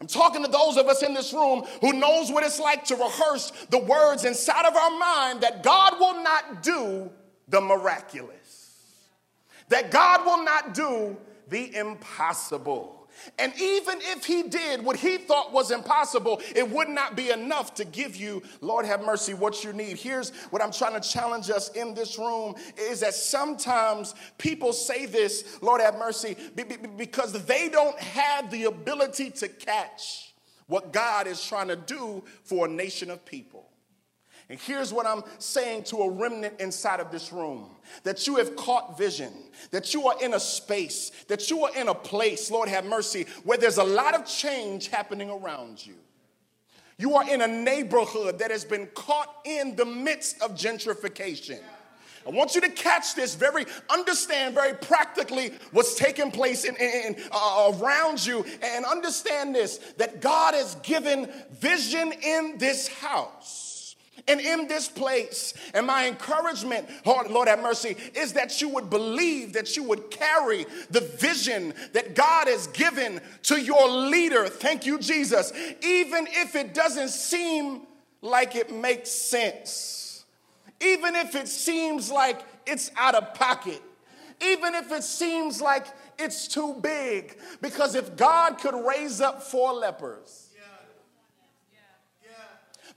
[0.00, 2.96] I'm talking to those of us in this room who knows what it's like to
[2.96, 7.10] rehearse the words inside of our mind that God will not do
[7.48, 8.86] the miraculous.
[9.68, 11.16] That God will not do
[11.48, 12.99] the impossible.
[13.38, 17.74] And even if he did what he thought was impossible, it would not be enough
[17.74, 19.96] to give you, Lord have mercy, what you need.
[19.96, 25.06] Here's what I'm trying to challenge us in this room is that sometimes people say
[25.06, 26.36] this, Lord have mercy,
[26.96, 30.34] because they don't have the ability to catch
[30.66, 33.69] what God is trying to do for a nation of people.
[34.50, 37.70] And here's what I'm saying to a remnant inside of this room
[38.02, 39.32] that you have caught vision,
[39.70, 43.26] that you are in a space, that you are in a place, Lord have mercy,
[43.44, 45.94] where there's a lot of change happening around you.
[46.98, 51.60] You are in a neighborhood that has been caught in the midst of gentrification.
[52.26, 57.14] I want you to catch this very, understand very practically what's taking place in, in,
[57.14, 63.69] in uh, around you, and understand this that God has given vision in this house
[64.28, 65.54] and in this place.
[65.74, 70.66] And my encouragement, Lord, have mercy, is that you would believe, that you would carry
[70.90, 74.46] the vision that God has given to your leader.
[74.46, 75.52] Thank you, Jesus.
[75.82, 77.82] Even if it doesn't seem
[78.22, 80.00] like it makes sense
[80.80, 83.82] even if it seems like it's out of pocket,
[84.42, 85.86] even if it seems like
[86.18, 87.36] it's too big.
[87.60, 90.49] Because if God could raise up four lepers,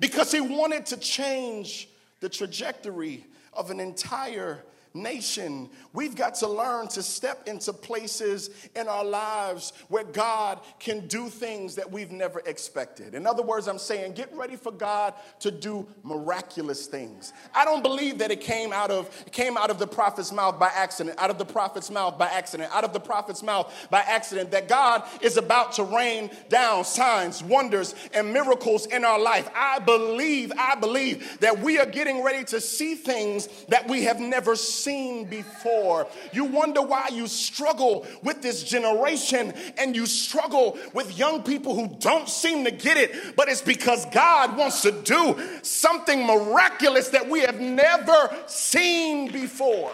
[0.03, 1.87] because he wanted to change
[2.19, 4.61] the trajectory of an entire
[4.93, 11.07] nation, we've got to learn to step into places in our lives where God can
[11.07, 13.15] do things that we've never expected.
[13.15, 17.33] In other words, I'm saying get ready for God to do miraculous things.
[17.55, 20.69] I don't believe that it came out of came out of the prophet's mouth by
[20.73, 24.51] accident, out of the prophet's mouth by accident, out of the prophet's mouth by accident
[24.51, 29.49] that God is about to rain down signs, wonders and miracles in our life.
[29.55, 34.19] I believe, I believe that we are getting ready to see things that we have
[34.19, 36.07] never seen seen before.
[36.31, 41.95] You wonder why you struggle with this generation and you struggle with young people who
[41.99, 47.29] don't seem to get it, but it's because God wants to do something miraculous that
[47.29, 49.91] we have never seen before.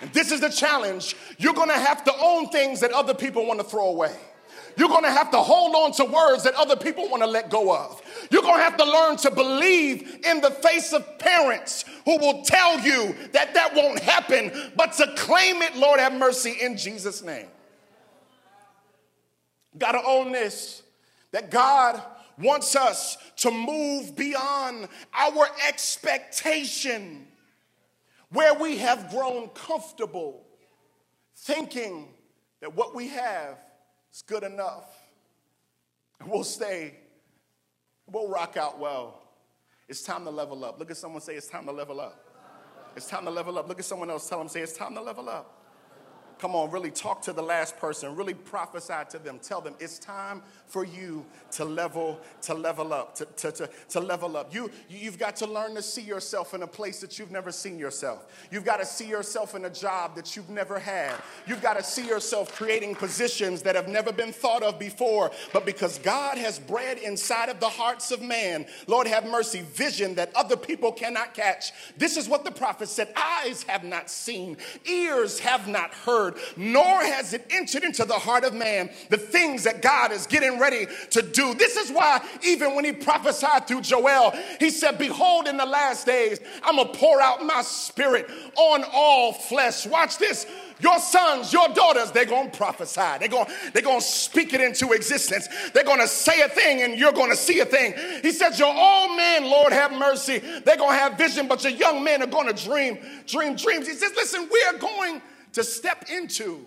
[0.00, 1.16] And this is the challenge.
[1.38, 4.16] You're gonna have to own things that other people wanna throw away.
[4.76, 7.50] You're going to have to hold on to words that other people want to let
[7.50, 8.00] go of.
[8.30, 12.42] You're going to have to learn to believe in the face of parents who will
[12.42, 17.22] tell you that that won't happen, but to claim it, Lord have mercy, in Jesus'
[17.22, 17.48] name.
[19.78, 20.82] Got to own this
[21.32, 22.02] that God
[22.38, 27.26] wants us to move beyond our expectation
[28.30, 30.44] where we have grown comfortable
[31.36, 32.08] thinking
[32.60, 33.58] that what we have
[34.12, 34.84] is good enough.
[36.26, 36.94] We'll stay,
[38.06, 39.22] we'll rock out well.
[39.88, 40.78] It's time to level up.
[40.78, 42.24] Look at someone say, It's time to level up.
[42.94, 43.68] It's time to level up.
[43.68, 45.61] Look at someone else, tell them, say, It's time to level up.
[46.42, 48.16] Come on, really talk to the last person.
[48.16, 49.38] Really prophesy to them.
[49.40, 54.00] Tell them it's time for you to level, to level up, to, to, to, to
[54.00, 54.52] level up.
[54.52, 57.78] You, you've got to learn to see yourself in a place that you've never seen
[57.78, 58.26] yourself.
[58.50, 61.14] You've got to see yourself in a job that you've never had.
[61.46, 65.30] You've got to see yourself creating positions that have never been thought of before.
[65.52, 70.16] But because God has bred inside of the hearts of man, Lord have mercy, vision
[70.16, 71.70] that other people cannot catch.
[71.96, 77.02] This is what the prophet said Eyes have not seen, ears have not heard nor
[77.02, 80.86] has it entered into the heart of man the things that God is getting ready
[81.10, 81.54] to do.
[81.54, 86.06] This is why, even when he prophesied through Joel, he said, Behold, in the last
[86.06, 89.86] days, I'm gonna pour out my spirit on all flesh.
[89.86, 90.46] Watch this.
[90.82, 93.18] Your sons, your daughters, they're gonna prophesy.
[93.20, 95.48] They're gonna, they're gonna speak it into existence.
[95.72, 97.94] They're gonna say a thing and you're gonna see a thing.
[98.22, 102.02] He said, Your old men, Lord have mercy, they're gonna have vision, but your young
[102.02, 103.86] men are gonna dream, dream dreams.
[103.86, 106.66] He says, Listen, we are going to step into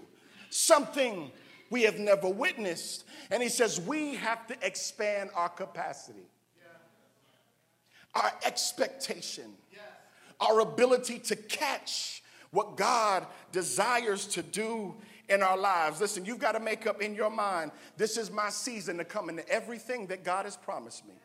[0.49, 1.31] something
[1.69, 3.05] we have never witnessed.
[3.31, 6.27] And he says, we have to expand our capacity,
[8.13, 9.51] our expectation,
[10.39, 14.95] our ability to catch what God desires to do
[15.27, 15.99] in our lives.
[15.99, 19.29] Listen, you've got to make up in your mind this is my season to come
[19.29, 21.15] into everything that God has promised me.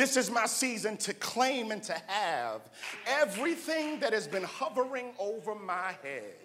[0.00, 2.62] This is my season to claim and to have
[3.06, 6.36] everything that has been hovering over my head.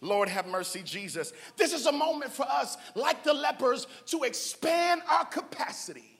[0.00, 1.32] Lord, have mercy, Jesus.
[1.56, 6.18] This is a moment for us, like the lepers, to expand our capacity,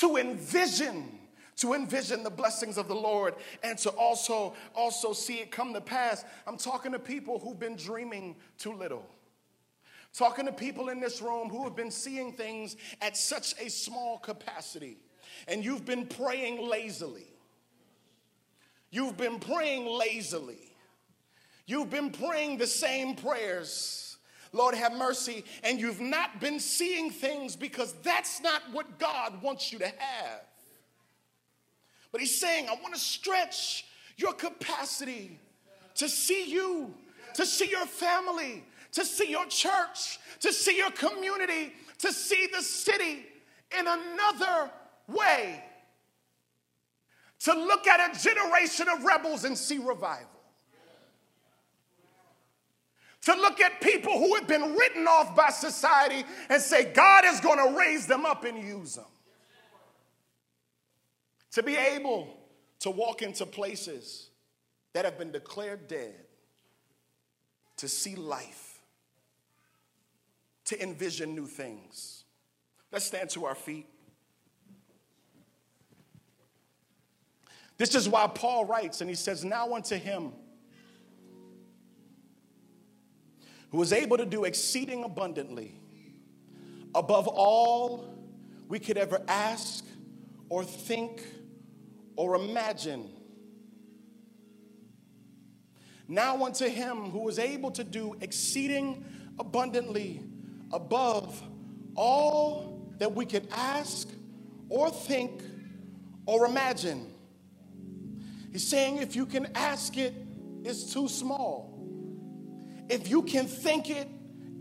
[0.00, 1.20] to envision
[1.58, 5.80] to envision the blessings of the Lord and to also also see it come to
[5.80, 6.24] pass.
[6.44, 9.06] I'm talking to people who've been dreaming too little.
[10.12, 14.18] Talking to people in this room who have been seeing things at such a small
[14.18, 14.98] capacity
[15.48, 17.26] and you've been praying lazily.
[18.90, 20.76] You've been praying lazily.
[21.66, 24.16] You've been praying the same prayers.
[24.52, 25.44] Lord, have mercy.
[25.64, 30.40] And you've not been seeing things because that's not what God wants you to have.
[32.12, 33.84] But He's saying, I want to stretch
[34.16, 35.40] your capacity
[35.96, 36.94] to see you,
[37.34, 42.62] to see your family, to see your church, to see your community, to see the
[42.62, 43.26] city
[43.76, 44.70] in another
[45.08, 45.62] way
[47.40, 50.34] to look at a generation of rebels and see revival.
[53.24, 57.40] to look at people who have been written off by society and say, God is
[57.40, 59.06] going to raise them up and use them.
[61.52, 62.28] To be able
[62.80, 64.28] to walk into places
[64.92, 66.14] that have been declared dead,
[67.78, 68.82] to see life,
[70.66, 72.24] to envision new things.
[72.92, 73.86] Let's stand to our feet.
[77.76, 80.32] This is why Paul writes, and he says, Now unto him
[83.70, 85.74] who is able to do exceeding abundantly
[86.94, 88.14] above all
[88.68, 89.84] we could ever ask
[90.48, 91.24] or think
[92.14, 93.10] or imagine.
[96.06, 99.04] Now unto him who is able to do exceeding
[99.38, 100.22] abundantly
[100.72, 101.42] above
[101.96, 104.08] all that we could ask
[104.68, 105.42] or think
[106.26, 107.13] or imagine.
[108.54, 110.14] He's saying if you can ask it,
[110.62, 111.76] it's too small.
[112.88, 114.06] If you can think it,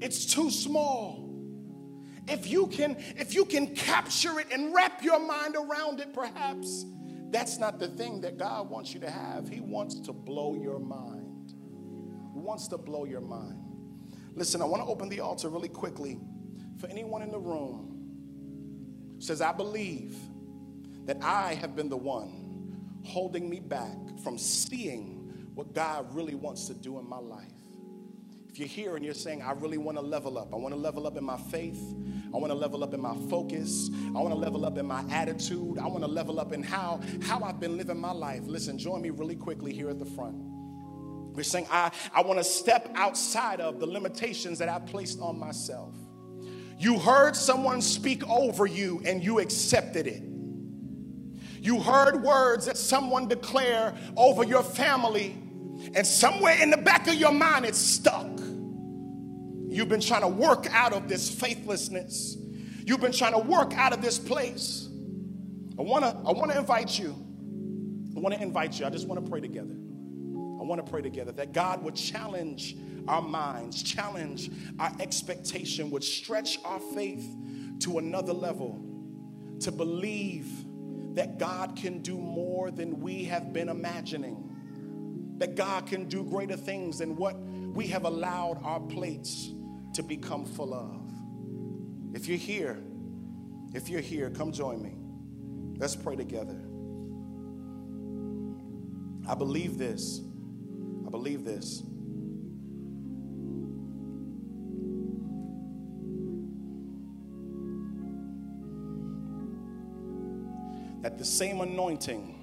[0.02, 1.30] it's too small.
[2.28, 6.86] If you can if you can capture it and wrap your mind around it perhaps
[7.30, 9.48] that's not the thing that God wants you to have.
[9.48, 11.54] He wants to blow your mind.
[12.34, 13.60] He wants to blow your mind.
[14.34, 16.20] Listen, I want to open the altar really quickly
[16.80, 20.18] for anyone in the room says I believe
[21.06, 22.43] that I have been the one
[23.04, 27.52] holding me back from seeing what God really wants to do in my life.
[28.50, 30.80] If you're here and you're saying, I really want to level up, I want to
[30.80, 31.82] level up in my faith,
[32.34, 35.04] I want to level up in my focus, I want to level up in my
[35.10, 38.42] attitude, I want to level up in how, how I've been living my life.
[38.46, 40.36] Listen, join me really quickly here at the front.
[41.36, 45.40] We're saying, I, I want to step outside of the limitations that I placed on
[45.40, 45.96] myself.
[46.78, 50.22] You heard someone speak over you and you accepted it.
[51.64, 55.34] You heard words that someone declare over your family,
[55.96, 58.28] and somewhere in the back of your mind, it's stuck.
[59.70, 62.36] You've been trying to work out of this faithlessness.
[62.86, 64.90] You've been trying to work out of this place.
[65.80, 67.16] I want to I want to invite you.
[68.14, 68.86] I want to invite you.
[68.86, 69.74] I just want to pray together.
[69.74, 72.76] I want to pray together that God would challenge
[73.08, 77.26] our minds, challenge our expectation, would stretch our faith
[77.80, 78.86] to another level
[79.62, 80.46] to believe
[81.14, 86.58] that God can do more than we have been imagining, that God can do greater
[86.58, 89.52] things than what we have allowed our plates
[89.94, 92.16] to become full of.
[92.16, 92.80] If you're here,
[93.74, 94.96] if you're here, come join me.
[95.80, 96.60] Let's pray together.
[99.28, 100.22] I believe this.
[101.06, 101.84] I believe this.
[111.04, 112.40] That the same anointing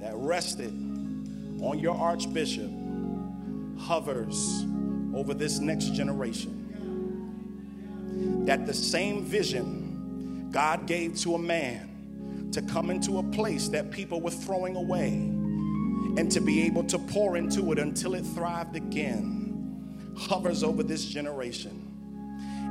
[0.00, 0.72] that rested
[1.60, 2.70] on your archbishop
[3.78, 4.64] hovers
[5.14, 6.54] over this next generation.
[8.46, 13.90] That the same vision God gave to a man to come into a place that
[13.90, 15.12] people were throwing away
[16.18, 19.34] and to be able to pour into it until it thrived again
[20.16, 21.84] hovers over this generation.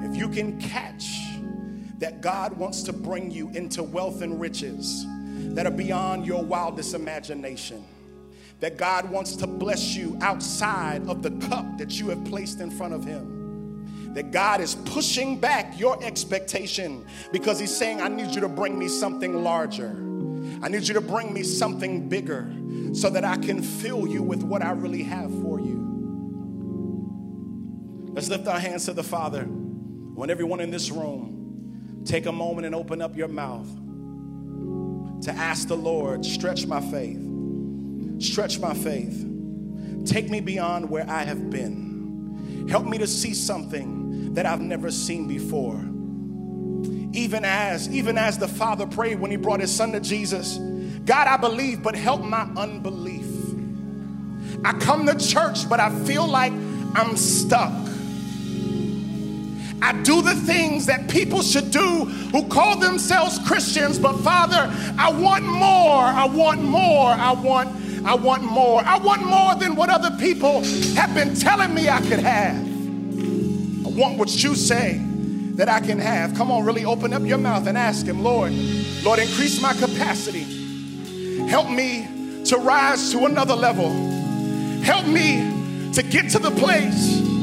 [0.03, 1.05] If you can catch
[1.99, 5.05] that God wants to bring you into wealth and riches
[5.55, 7.83] that are beyond your wildest imagination
[8.59, 12.71] that God wants to bless you outside of the cup that you have placed in
[12.71, 14.13] front of Him.
[14.13, 18.77] That God is pushing back your expectation because He's saying, I need you to bring
[18.77, 19.89] me something larger.
[20.63, 22.51] I need you to bring me something bigger
[22.93, 25.85] so that I can fill you with what I really have for you.
[28.13, 29.45] Let's lift our hands to the Father.
[29.47, 31.36] Want everyone in this room,
[32.07, 33.67] take a moment and open up your mouth
[35.23, 37.19] to ask the Lord, stretch my faith.
[38.19, 39.25] Stretch my faith.
[40.05, 42.67] Take me beyond where I have been.
[42.69, 45.77] Help me to see something that I've never seen before.
[47.13, 50.57] Even as, even as the Father prayed when he brought his son to Jesus,
[51.05, 53.25] God, I believe, but help my unbelief.
[54.63, 57.73] I come to church, but I feel like I'm stuck.
[59.82, 65.11] I do the things that people should do who call themselves Christians, but Father, I
[65.11, 66.03] want more.
[66.03, 67.09] I want more.
[67.09, 67.69] I want
[68.05, 68.82] I want more.
[68.86, 70.63] I want more than what other people
[70.95, 72.55] have been telling me I could have.
[72.55, 75.01] I want what you say
[75.55, 76.34] that I can have.
[76.36, 78.53] Come on, really open up your mouth and ask Him, Lord,
[79.03, 80.43] Lord, increase my capacity.
[81.47, 83.89] Help me to rise to another level.
[84.84, 87.36] Help me to get to the place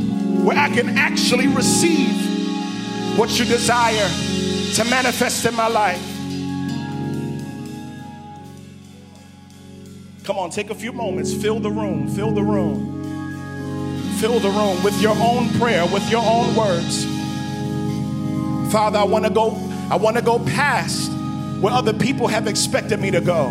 [0.45, 4.09] where I can actually receive what you desire
[4.75, 6.03] to manifest in my life.
[10.25, 12.95] Come on, take a few moments, fill the room, fill the room.
[14.19, 17.05] Fill the room with your own prayer, with your own words.
[18.73, 19.51] Father, I want to go,
[19.91, 21.11] I want to go past
[21.61, 23.51] where other people have expected me to go.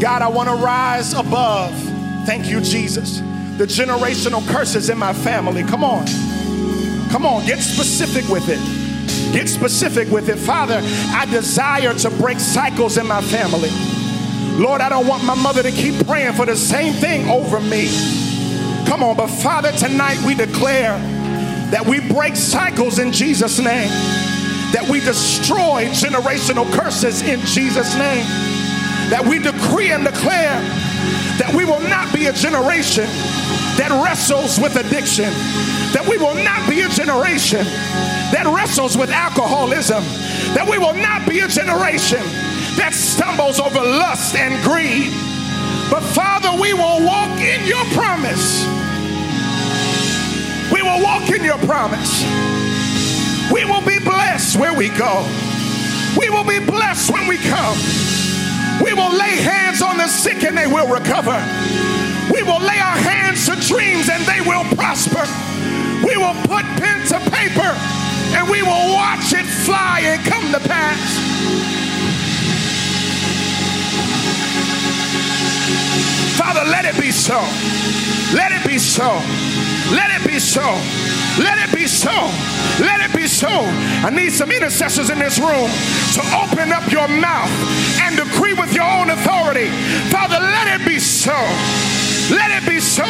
[0.00, 1.72] God, I want to rise above.
[2.26, 3.20] Thank you, Jesus.
[3.56, 5.62] The generational curses in my family.
[5.64, 6.06] Come on.
[7.10, 8.60] Come on, get specific with it.
[9.32, 10.36] Get specific with it.
[10.36, 13.70] Father, I desire to break cycles in my family.
[14.62, 17.88] Lord, I don't want my mother to keep praying for the same thing over me.
[18.86, 20.98] Come on, but Father, tonight we declare
[21.70, 23.88] that we break cycles in Jesus' name,
[24.72, 28.26] that we destroy generational curses in Jesus' name,
[29.08, 30.60] that we decree and declare
[31.38, 33.06] that we will not be a generation
[33.78, 35.30] that wrestles with addiction,
[35.92, 37.64] that we will not be a generation
[38.32, 40.02] that wrestles with alcoholism,
[40.54, 42.22] that we will not be a generation
[42.74, 45.14] that stumbles over lust and greed.
[45.90, 48.66] But Father, we will walk in your promise.
[50.74, 52.26] We will walk in your promise.
[53.54, 55.22] We will be blessed where we go.
[56.18, 57.78] We will be blessed when we come.
[58.82, 61.38] We will lay hands on the sick and they will recover.
[62.32, 65.24] We will lay our hands to dreams and they will prosper.
[66.06, 67.72] We will put pen to paper
[68.36, 71.00] and we will watch it fly and come to pass.
[76.36, 77.38] Father, let it be so.
[78.34, 79.22] Let it be so.
[79.94, 80.66] Let it be so.
[81.38, 82.12] Let it be so.
[82.80, 83.48] Let it be so.
[83.48, 85.70] I need some intercessors in this room
[86.14, 87.50] to open up your mouth
[88.00, 89.68] and decree with your own authority.
[90.10, 91.36] Father, let it be so.
[92.30, 93.06] Let it be so.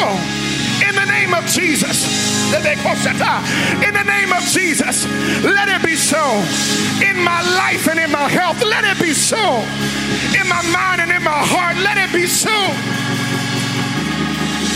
[0.87, 2.05] In the name of Jesus.
[2.53, 5.05] In the name of Jesus.
[5.43, 6.21] Let it be so.
[7.01, 8.63] In my life and in my health.
[8.63, 9.63] Let it be so.
[10.37, 11.77] In my mind and in my heart.
[11.77, 12.53] Let it be so.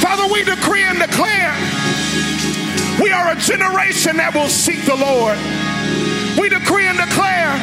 [0.02, 1.54] Father, we decree and declare
[3.02, 5.38] we are a generation that will seek the Lord.
[6.38, 7.54] We decree and declare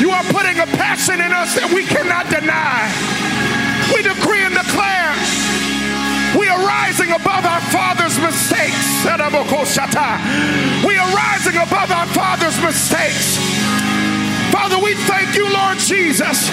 [0.00, 2.84] you are putting a passion in us that we cannot deny.
[3.96, 5.16] We decree and declare
[6.56, 9.04] are rising above our father's mistakes.
[9.04, 13.36] We are rising above our father's mistakes.
[14.52, 16.48] Father, we thank you, Lord Jesus.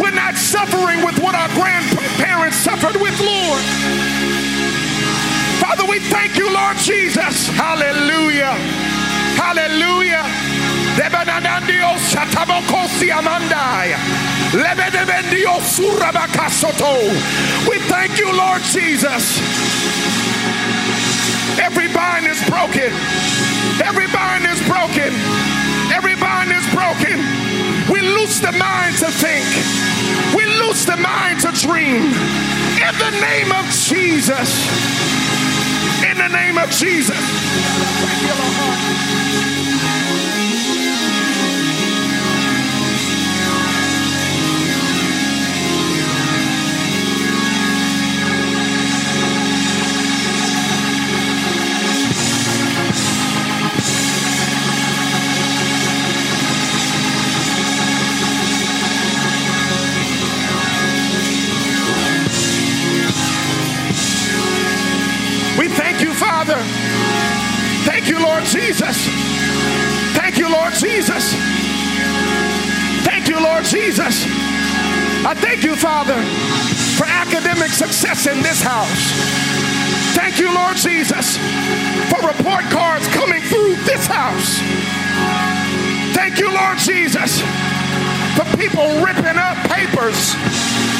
[0.00, 3.62] We're not suffering with what our grandparents suffered with, Lord.
[5.60, 7.48] Father, we thank you, Lord Jesus.
[7.48, 8.52] Hallelujah.
[9.36, 10.24] Hallelujah.
[17.68, 19.38] We thank you, Lord Jesus.
[21.60, 22.88] Every bind is broken.
[23.84, 25.12] Every bind is broken.
[25.92, 27.20] Every bind is broken.
[27.92, 29.44] We loose the mind to think.
[30.34, 32.08] We loose the mind to dream.
[32.80, 34.48] In the name of Jesus.
[36.08, 37.20] In the name of Jesus.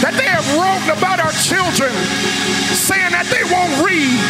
[0.04, 1.92] That they have written about our children,
[2.76, 4.20] saying that they won't read,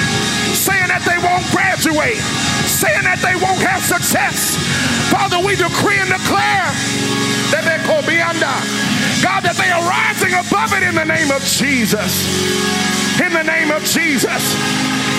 [0.54, 2.22] saying that they won't graduate,
[2.66, 4.54] saying that they won't have success.
[5.10, 6.70] Father, we decree and declare
[7.50, 11.42] that they call beyond God, that they are rising above it in the name of
[11.42, 12.26] Jesus.
[13.18, 14.54] In the name of Jesus.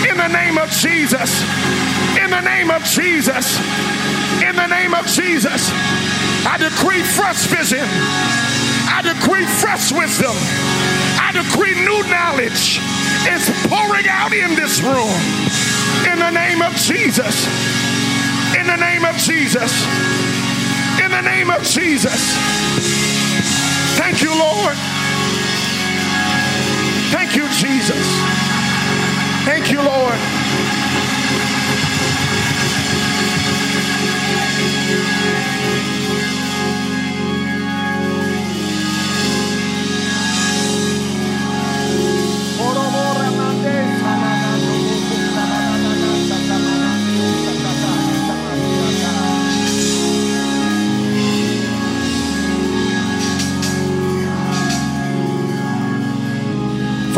[0.07, 1.43] In the name of Jesus.
[2.15, 3.59] In the name of Jesus.
[4.43, 5.71] In the name of Jesus.
[6.45, 7.83] I decree fresh vision.
[9.20, 10.36] Decree fresh wisdom.
[11.20, 12.80] I decree new knowledge
[13.30, 15.18] is pouring out in this room.
[16.11, 17.47] In the name of Jesus.
[18.55, 19.86] In the name of Jesus.
[21.03, 22.38] In the name of Jesus.
[23.97, 24.78] Thank you, Lord.
[27.09, 28.05] Thank you, Jesus.
[29.45, 30.20] Thank you, Lord.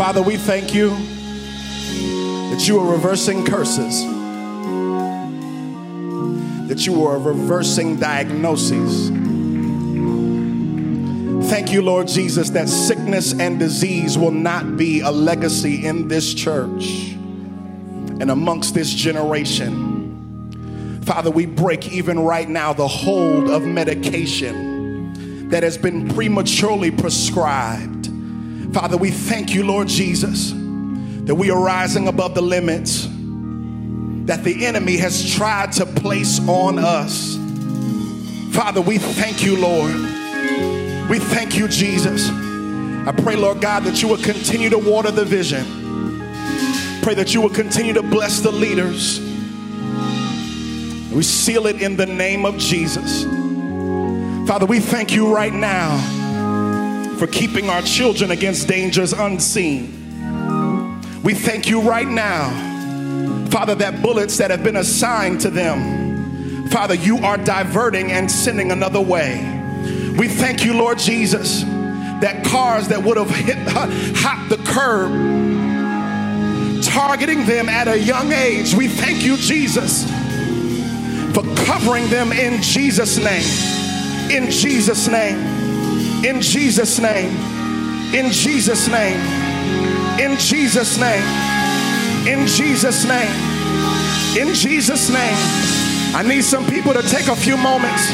[0.00, 0.88] Father, we thank you
[2.48, 4.02] that you are reversing curses,
[6.68, 9.10] that you are reversing diagnoses.
[11.50, 16.32] Thank you, Lord Jesus, that sickness and disease will not be a legacy in this
[16.32, 21.02] church and amongst this generation.
[21.04, 27.99] Father, we break even right now the hold of medication that has been prematurely prescribed.
[28.72, 33.08] Father, we thank you, Lord Jesus, that we are rising above the limits
[34.26, 37.36] that the enemy has tried to place on us.
[38.54, 39.92] Father, we thank you, Lord.
[41.10, 42.28] We thank you, Jesus.
[42.28, 45.64] I pray, Lord God, that you will continue to water the vision.
[47.02, 49.18] Pray that you will continue to bless the leaders.
[51.12, 53.24] We seal it in the name of Jesus.
[54.46, 56.19] Father, we thank you right now
[57.20, 59.92] for keeping our children against dangers unseen.
[61.22, 62.48] We thank you right now,
[63.50, 68.72] Father, that bullets that have been assigned to them, Father, you are diverting and sending
[68.72, 69.36] another way.
[70.18, 75.10] We thank you, Lord Jesus, that cars that would have hit, hopped the curb,
[76.82, 80.04] targeting them at a young age, we thank you, Jesus,
[81.34, 84.30] for covering them in Jesus' name.
[84.30, 85.49] In Jesus' name.
[86.22, 87.32] In Jesus' name.
[88.14, 89.20] In Jesus' name.
[90.20, 91.24] In Jesus' name.
[92.28, 93.32] In Jesus' name.
[94.36, 95.38] In Jesus' name.
[96.12, 98.12] I need some people to take a few moments.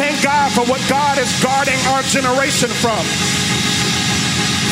[0.00, 3.04] Thank God for what God is guarding our generation from.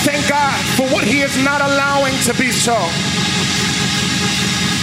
[0.09, 2.77] Thank God for what He is not allowing to be so.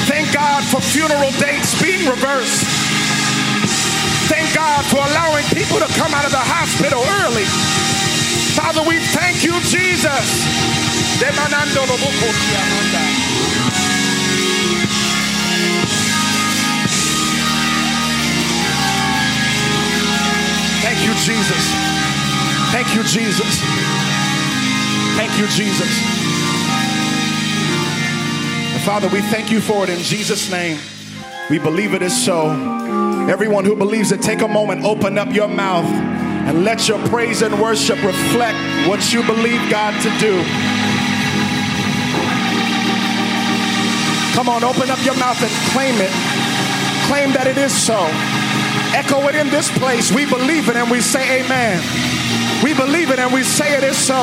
[0.05, 2.82] Thank God for funeral dates being reversed.
[4.29, 7.45] Thank God for allowing people to come out of the hospital early.
[8.55, 10.53] Father, we thank you, Jesus.
[20.83, 21.63] Thank you, Jesus.
[22.71, 23.59] Thank you, Jesus.
[25.15, 25.91] Thank you, Jesus.
[28.73, 30.79] And Father, we thank you for it in Jesus' name.
[31.49, 32.82] We believe it is so.
[33.29, 37.41] Everyone who believes it, take a moment, open up your mouth, and let your praise
[37.41, 38.57] and worship reflect
[38.87, 40.43] what you believe God to do.
[44.35, 46.11] Come on, open up your mouth and claim it.
[47.07, 47.95] Claim that it is so.
[48.91, 50.11] Echo it in this place.
[50.11, 51.79] We believe it and we say amen.
[52.63, 54.19] We believe it and we say it is so.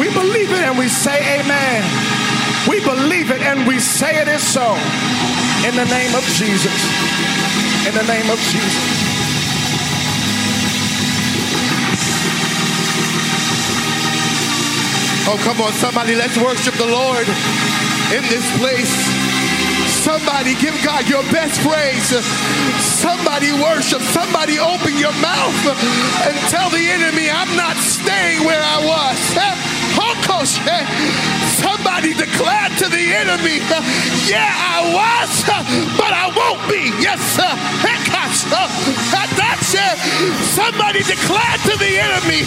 [0.00, 1.84] We believe it and we say amen.
[2.66, 4.76] We believe it and we say it is so.
[5.66, 6.72] In the name of Jesus.
[7.86, 9.00] In the name of Jesus.
[15.28, 17.28] Oh, come on, somebody, let's worship the Lord
[18.16, 18.90] in this place.
[20.00, 22.08] Somebody give God your best praise.
[22.80, 24.00] Somebody worship.
[24.00, 25.60] Somebody open your mouth
[26.24, 29.70] and tell the enemy, I'm not staying where I was.
[31.60, 33.60] Somebody declared to the enemy,
[34.26, 35.44] Yeah, I was,
[36.00, 36.88] but I won't be.
[37.02, 37.52] Yes, sir.
[39.36, 39.96] That's it.
[40.44, 42.42] Somebody declared to the enemy,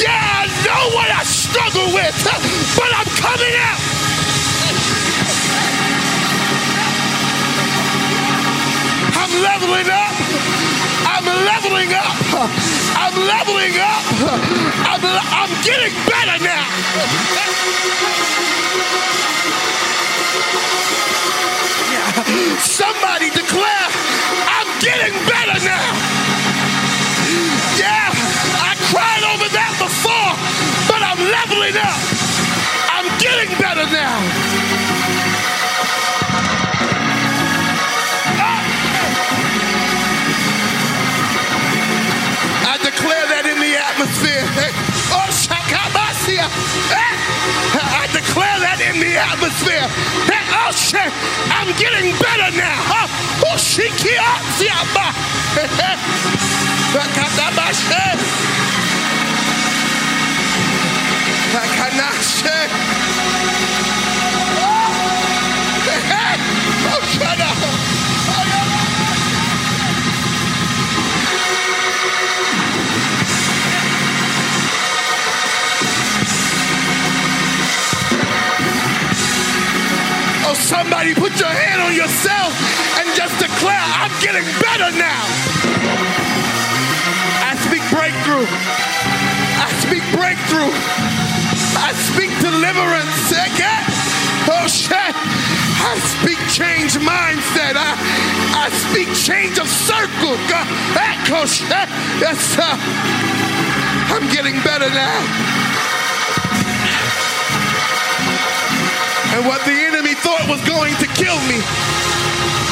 [0.00, 2.16] Yeah, I know what I struggle with,
[2.76, 3.80] but I'm coming out.
[9.16, 10.85] I'm leveling up.
[11.26, 12.14] I'm leveling up.
[12.94, 14.04] I'm leveling up.
[14.86, 16.66] I'm, I'm getting better now.
[22.58, 23.25] Somebody
[49.64, 50.70] oh,
[51.50, 53.06] I'm getting better now.
[53.46, 54.76] Oh, shikiasia.
[54.96, 55.14] Ah,
[56.96, 58.02] Rakadabashe.
[61.54, 63.15] Rakanashe.
[80.56, 82.52] Somebody put your hand on yourself
[82.98, 85.22] and just declare, I'm getting better now.
[87.44, 88.48] I speak breakthrough.
[89.60, 90.72] I speak breakthrough.
[91.78, 93.32] I speak deliverance.
[94.48, 95.14] Oh shit.
[95.86, 97.76] I speak change mindset.
[97.78, 97.94] I,
[98.54, 100.36] I speak change of circle.
[100.50, 100.66] God.
[102.18, 102.72] Yes, sir.
[104.14, 105.20] I'm getting better now.
[109.34, 109.85] And what the
[110.56, 111.60] was going to kill me,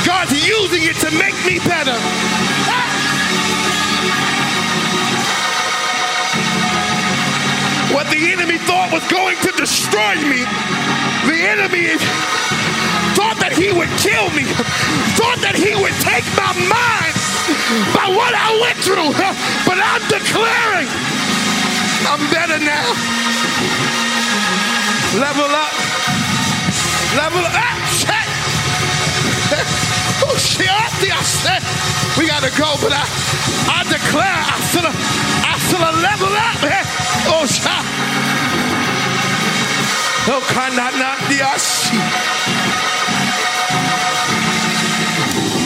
[0.06, 1.92] God's using it to make me better.
[7.92, 10.48] What the enemy thought was going to destroy me,
[11.28, 12.00] the enemy
[13.12, 14.48] thought that he would kill me,
[15.20, 17.14] thought that he would take my mind
[17.92, 19.12] by what I went through.
[19.68, 20.88] But I'm declaring
[22.08, 22.88] I'm better now.
[25.20, 25.83] Level up.
[27.16, 27.54] Level up.
[30.26, 30.36] Oh.
[32.18, 33.04] We gotta go, but I,
[33.68, 36.62] I declare I still, I still level up.
[37.26, 37.66] Oh, shit.
[40.26, 40.40] Oh,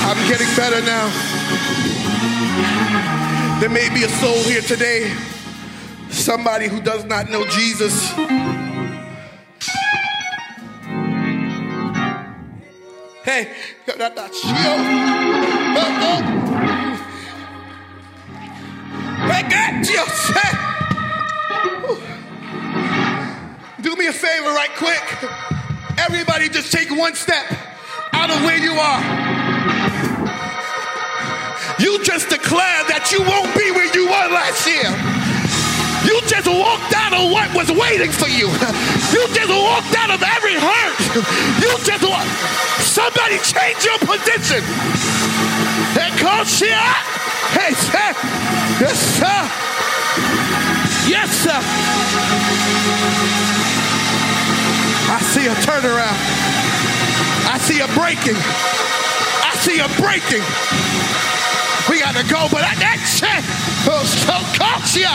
[0.09, 1.11] I'm getting better now.
[3.61, 5.13] There may be a soul here today,
[6.11, 8.13] somebody who does not know Jesus.
[13.29, 13.45] Hey.
[13.85, 13.93] Hey,
[19.51, 20.03] God, you
[23.83, 25.03] Do me a favor right quick.
[25.99, 27.45] Everybody just take one step
[28.15, 29.03] out of where you are.
[31.79, 35.28] You just declare that you won't be where you were last year.
[36.09, 38.49] You just walked out of what was waiting for you.
[39.13, 40.97] You just walked out of every hurt.
[41.63, 42.33] You just walked.
[42.81, 44.65] Somebody change your position.
[45.93, 46.97] Hey, coach, yeah.
[47.53, 48.09] Hey, sir.
[48.81, 49.41] Yes, sir.
[51.13, 51.61] Yes, sir.
[55.13, 56.19] I see a turnaround.
[57.53, 58.37] I see a breaking.
[59.45, 60.45] I see a breaking.
[62.09, 63.45] We gotta go, but that, that shit.
[63.85, 65.13] Oh, so coach, yeah.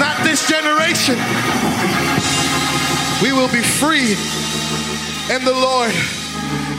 [0.00, 1.20] Not this generation.
[3.20, 4.16] We will be free
[5.34, 5.92] in the Lord.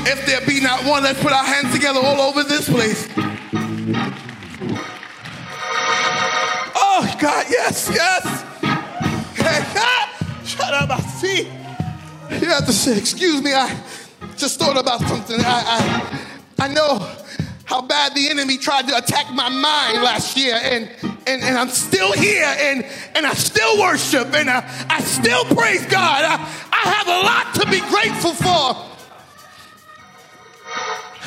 [0.09, 3.07] If there be not one, let's put our hands together all over this place.
[6.73, 8.43] Oh, God, yes, yes.
[10.43, 11.64] Shut up, I see.
[12.29, 13.75] You have to say, excuse me, I
[14.37, 15.39] just thought about something.
[15.39, 16.25] I,
[16.59, 16.99] I, I know
[17.65, 20.89] how bad the enemy tried to attack my mind last year and
[21.27, 25.83] and, and I'm still here and, and I still worship and I, I still praise
[25.87, 26.23] God.
[26.23, 26.35] I,
[26.71, 28.91] I have a lot to be grateful for.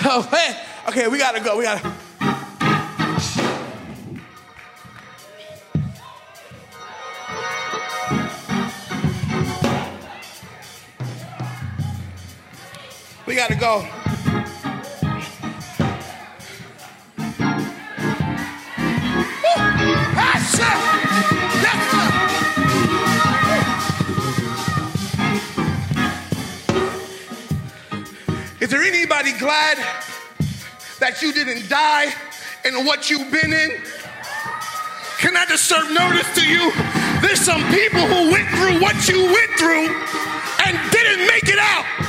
[0.04, 0.54] Oh.
[0.88, 1.58] Okay, we gotta go.
[1.58, 1.92] We gotta.
[13.38, 13.86] We gotta go.
[28.60, 29.78] Is there anybody glad
[30.98, 32.12] that you didn't die
[32.64, 33.70] in what you've been in?
[35.18, 36.72] Can I just serve notice to you?
[37.20, 39.94] There's some people who went through what you went through
[40.66, 42.07] and didn't make it out.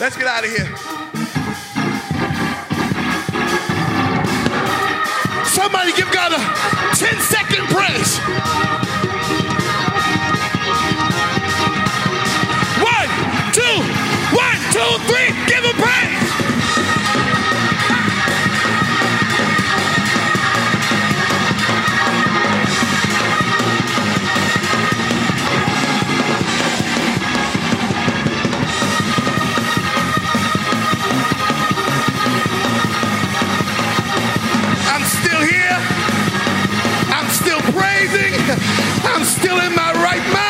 [0.00, 0.64] Let's get out of here.
[5.44, 8.69] Somebody give God a 10 second praise.
[39.04, 40.49] I'm still in my right mind.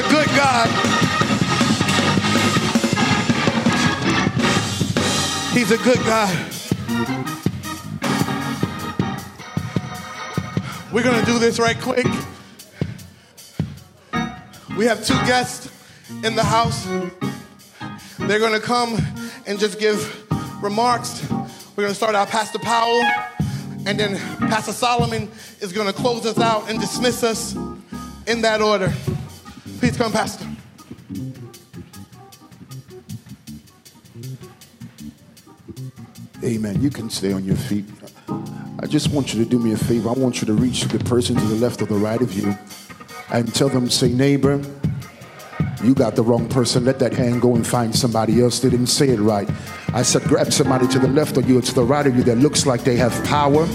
[0.00, 0.68] a good God.
[5.52, 6.52] He's a good God.
[10.90, 12.06] We're going to do this right quick.
[14.78, 15.70] We have two guests
[16.24, 16.86] in the house.
[18.20, 18.96] They're going to come
[19.46, 20.00] and just give
[20.62, 21.28] remarks.
[21.30, 23.02] We're going to start out Pastor Powell,
[23.86, 24.16] and then
[24.48, 25.30] Pastor Solomon
[25.60, 27.54] is going to close us out and dismiss us
[28.26, 28.92] in that order.
[29.80, 30.46] Please come, Pastor.
[36.44, 36.82] Amen.
[36.82, 37.86] You can stay on your feet.
[38.78, 40.10] I just want you to do me a favor.
[40.10, 42.54] I want you to reach the person to the left or the right of you
[43.30, 44.60] and tell them, say, neighbor,
[45.82, 46.84] you got the wrong person.
[46.84, 48.60] Let that hand go and find somebody else.
[48.60, 49.48] They didn't say it right.
[49.94, 52.22] I said, grab somebody to the left of you or to the right of you
[52.24, 53.66] that looks like they have power,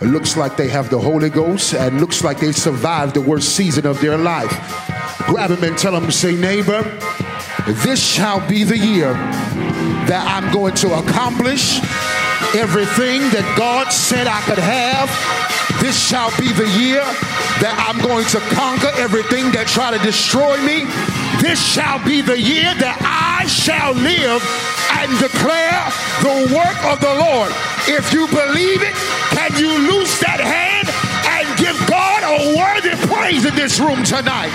[0.00, 3.86] looks like they have the Holy Ghost, and looks like they survived the worst season
[3.86, 5.03] of their life.
[5.26, 6.82] Grab them and tell them, say, neighbor,
[7.84, 9.14] this shall be the year
[10.04, 11.80] that I'm going to accomplish
[12.54, 15.08] everything that God said I could have.
[15.80, 17.02] This shall be the year
[17.64, 20.84] that I'm going to conquer everything that try to destroy me.
[21.40, 24.44] This shall be the year that I shall live
[25.00, 25.82] and declare
[26.22, 27.50] the work of the Lord.
[27.88, 28.94] If you believe it,
[29.32, 30.88] can you loose that hand
[31.26, 34.52] and give God a worthy praise in this room tonight?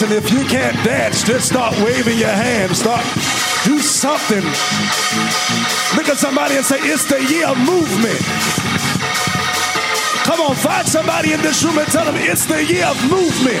[0.00, 2.78] Listen, if you can't dance, just start waving your hands.
[2.78, 3.04] Start,
[3.68, 4.40] do something.
[5.92, 8.16] Look at somebody and say, it's the year of movement.
[10.24, 13.60] Come on, find somebody in this room and tell them it's the year of movement.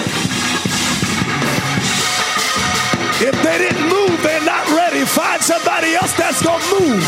[3.20, 5.04] If they didn't move, they're not ready.
[5.04, 7.04] Find somebody else that's to move.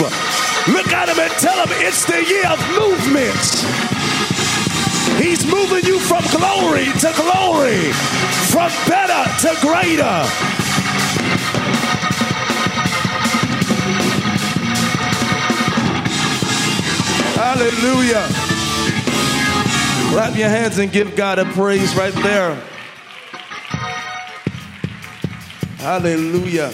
[0.77, 4.02] Look at them and tell them it's the year of movement.
[5.21, 7.93] He's moving you from glory to glory,
[8.51, 10.27] from better to greater.
[17.35, 18.27] Hallelujah.
[20.13, 22.55] Clap your hands and give God a praise right there.
[25.79, 26.73] Hallelujah.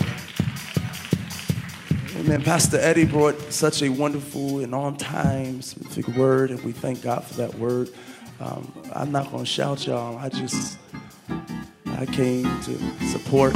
[2.18, 2.42] Amen.
[2.42, 7.24] Pastor Eddie brought such a wonderful and on time, specific word, and we thank God
[7.24, 7.90] for that word.
[8.40, 10.16] Um, I'm not going to shout y'all.
[10.16, 10.78] I just,
[11.86, 13.54] I came to support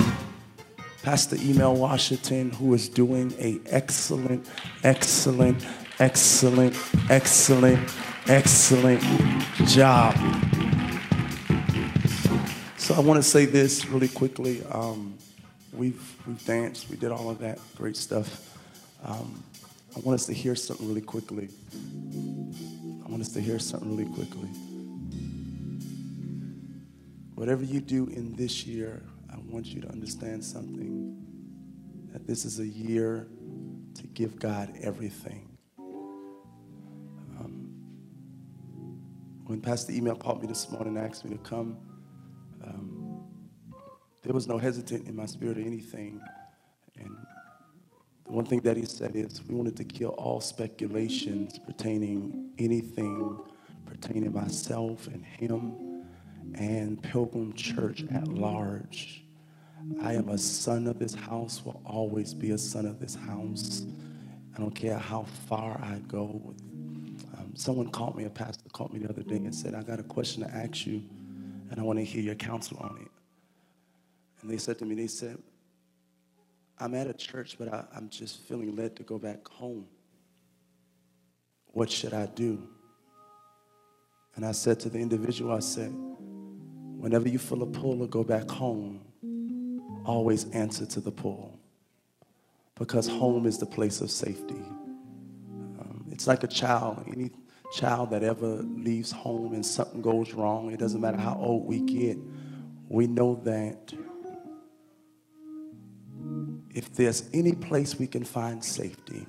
[1.03, 4.49] Pastor Emil Washington, who is doing a excellent,
[4.85, 5.67] excellent,
[5.99, 6.77] excellent,
[7.11, 7.93] excellent,
[8.29, 9.03] excellent
[9.67, 10.15] job.
[12.77, 14.63] So I want to say this really quickly.
[14.71, 15.17] Um,
[15.73, 18.57] we've, we've danced, we did all of that great stuff.
[19.05, 19.43] Um,
[19.97, 21.49] I want us to hear something really quickly.
[23.05, 24.49] I want us to hear something really quickly.
[27.35, 29.03] Whatever you do in this year,
[29.33, 31.17] I want you to understand something
[32.13, 33.27] that this is a year
[33.95, 35.49] to give God everything.
[37.39, 37.73] Um,
[39.47, 41.79] when Pastor Emil called me this morning and asked me to come,
[42.65, 43.25] um,
[44.23, 46.21] there was no hesitant in my spirit or anything.
[46.99, 47.17] And
[48.27, 53.39] the one thing that he said is we wanted to kill all speculations pertaining anything
[53.87, 55.92] pertaining myself and him
[56.57, 59.25] and Pilgrim Church at large.
[60.01, 63.85] I am a son of this house, will always be a son of this house.
[64.55, 66.55] I don't care how far I go.
[67.37, 69.99] Um, someone called me, a pastor called me the other day and said, I got
[69.99, 71.03] a question to ask you,
[71.71, 73.09] and I want to hear your counsel on it.
[74.41, 75.39] And they said to me, they said,
[76.79, 79.87] I'm at a church, but I, I'm just feeling led to go back home.
[81.67, 82.63] What should I do?
[84.35, 85.95] And I said to the individual, I said,
[87.03, 89.01] Whenever you feel a pull or go back home,
[90.05, 91.59] always answer to the pull.
[92.77, 94.63] Because home is the place of safety.
[95.81, 97.03] Um, it's like a child.
[97.09, 97.33] Any
[97.77, 101.81] child that ever leaves home and something goes wrong, it doesn't matter how old we
[101.81, 102.19] get,
[102.89, 103.93] we know that
[106.73, 109.27] if there's any place we can find safety,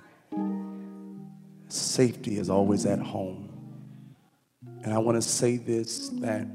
[1.69, 3.49] safety is always at home.
[4.83, 6.45] And I want to say this that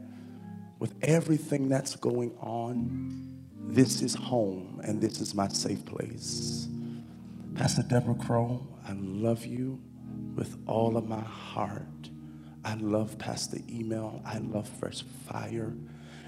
[0.79, 6.68] with everything that's going on, this is home and this is my safe place.
[7.55, 9.81] Pastor Deborah Crow, I love you
[10.35, 11.85] with all of my heart.
[12.64, 14.22] I love Pastor Emil.
[14.24, 15.74] I love Fresh Fire.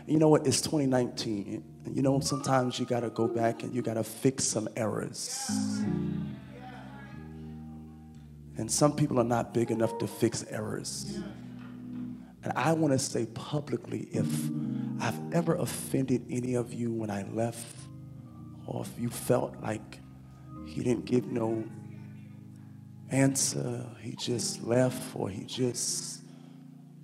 [0.07, 0.47] You know what?
[0.47, 1.63] It's 2019.
[1.93, 5.49] You know, sometimes you got to go back and you got to fix some errors.
[8.57, 11.19] And some people are not big enough to fix errors.
[12.43, 14.51] And I want to say publicly if
[15.01, 17.77] I've ever offended any of you when I left,
[18.67, 20.01] or if you felt like
[20.67, 21.65] he didn't give no
[23.11, 26.23] answer, he just left, or he just,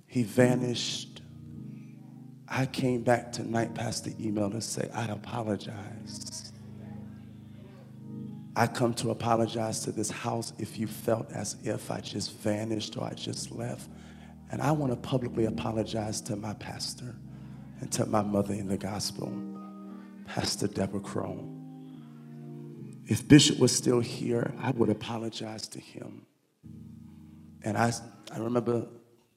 [0.07, 1.21] he vanished.
[2.47, 6.53] I came back tonight past the email to say, I apologize.
[8.55, 12.97] I come to apologize to this house if you felt as if I just vanished
[12.97, 13.87] or I just left.
[14.51, 17.15] And I want to publicly apologize to my pastor
[17.79, 19.31] and to my mother in the gospel,
[20.25, 21.53] Pastor Deborah Crone.
[23.05, 26.25] If Bishop was still here, I would apologize to him.
[27.63, 27.91] And I,
[28.33, 28.87] I remember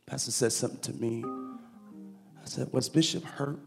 [0.06, 1.24] Pastor said something to me.
[1.24, 3.60] I said, Was Bishop hurt?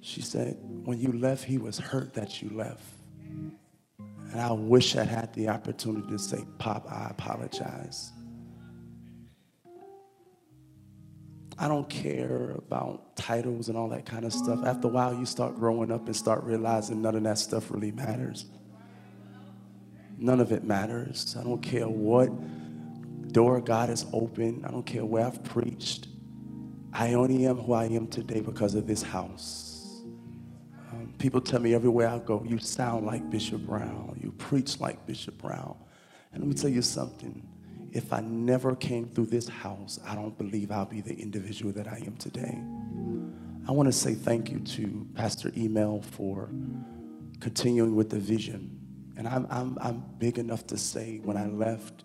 [0.00, 2.84] She said, When you left, he was hurt that you left.
[4.32, 8.12] And I wish I had the opportunity to say, Pop, I apologize.
[11.58, 14.60] I don't care about titles and all that kind of stuff.
[14.64, 17.92] After a while, you start growing up and start realizing none of that stuff really
[17.92, 18.44] matters.
[20.18, 21.34] None of it matters.
[21.38, 22.30] I don't care what
[23.32, 24.66] door God has opened.
[24.66, 26.08] I don't care where I've preached.
[26.92, 30.02] I only am who I am today because of this house.
[30.92, 34.18] Um, people tell me everywhere I go, you sound like Bishop Brown.
[34.22, 35.76] You preach like Bishop Brown.
[36.32, 37.46] And let me tell you something
[37.96, 41.88] if I never came through this house, I don't believe I'll be the individual that
[41.88, 42.58] I am today.
[43.66, 46.50] I want to say thank you to Pastor Emil for
[47.40, 48.78] continuing with the vision.
[49.16, 52.04] And I'm, I'm, I'm big enough to say when I left,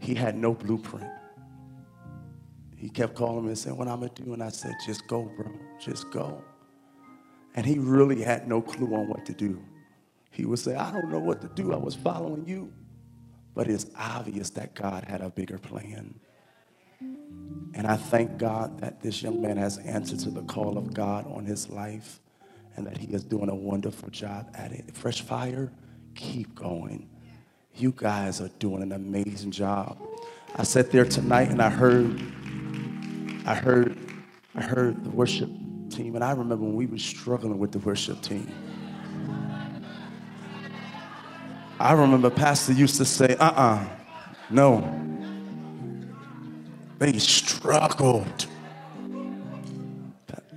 [0.00, 1.10] he had no blueprint.
[2.74, 4.32] He kept calling me and saying, What I'm going to do?
[4.32, 5.52] And I said, Just go, bro.
[5.78, 6.42] Just go.
[7.54, 9.62] And he really had no clue on what to do.
[10.30, 11.74] He would say, I don't know what to do.
[11.74, 12.72] I was following you.
[13.54, 16.14] But it's obvious that God had a bigger plan.
[17.74, 21.26] And I thank God that this young man has answered to the call of God
[21.26, 22.20] on his life
[22.76, 24.96] and that he is doing a wonderful job at it.
[24.96, 25.72] Fresh Fire,
[26.14, 27.08] keep going.
[27.76, 29.98] You guys are doing an amazing job.
[30.56, 32.20] I sat there tonight and I heard,
[33.44, 33.98] I heard,
[34.54, 35.50] I heard the worship
[35.90, 38.48] team, and I remember when we were struggling with the worship team.
[41.78, 43.86] I remember Pastor used to say, uh uh-uh, uh,
[44.50, 45.00] no.
[46.98, 48.46] They struggled.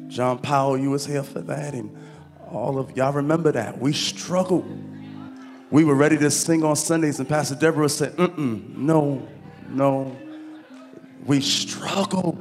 [0.08, 1.96] John Powell, you was here for that, and
[2.50, 3.78] all of y'all remember that.
[3.80, 4.66] We struggled.
[5.70, 9.28] We were ready to sing on Sundays, and Pastor Deborah said, mm no,
[9.70, 10.16] no.
[11.26, 12.38] We struggled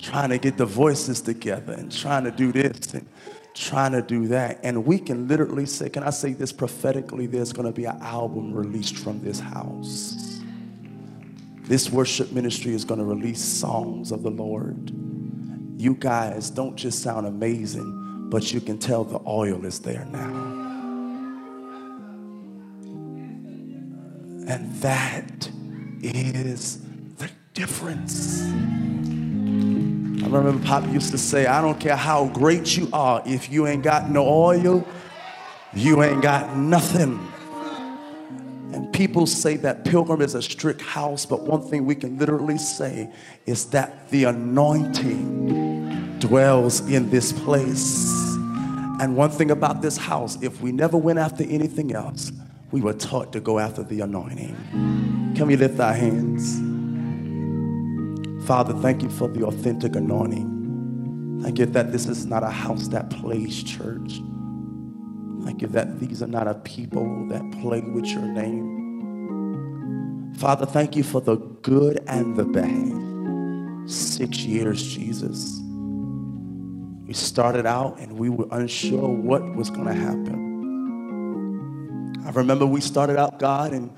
[0.00, 2.94] trying to get the voices together and trying to do this.
[2.94, 3.06] And
[3.54, 4.60] trying to do that.
[4.62, 7.26] And we can literally say, can I say this prophetically?
[7.26, 10.40] There's going to be an album released from this house.
[11.62, 14.90] This worship ministry is going to release songs of the Lord.
[15.80, 20.58] You guys don't just sound amazing, but you can tell the oil is there now.
[24.48, 25.48] And that
[26.02, 26.80] is
[27.18, 28.42] the difference.
[30.22, 33.66] I remember Pop used to say, I don't care how great you are, if you
[33.66, 34.86] ain't got no oil,
[35.72, 37.18] you ain't got nothing.
[38.72, 42.58] And people say that Pilgrim is a strict house, but one thing we can literally
[42.58, 43.10] say
[43.46, 48.36] is that the anointing dwells in this place.
[49.00, 52.30] And one thing about this house, if we never went after anything else,
[52.70, 54.54] we were taught to go after the anointing.
[55.34, 56.60] Can we lift our hands?
[58.50, 61.38] Father, thank you for the authentic anointing.
[61.40, 64.20] Thank you that this is not a house that plays church.
[65.44, 68.74] Thank you that these are not a people that play with your name.
[70.36, 73.88] Father, thank you for the good and the bad.
[73.88, 75.60] Six years, Jesus.
[77.06, 80.40] We started out and we were unsure what was going to happen.
[82.26, 83.92] I remember we started out, God, and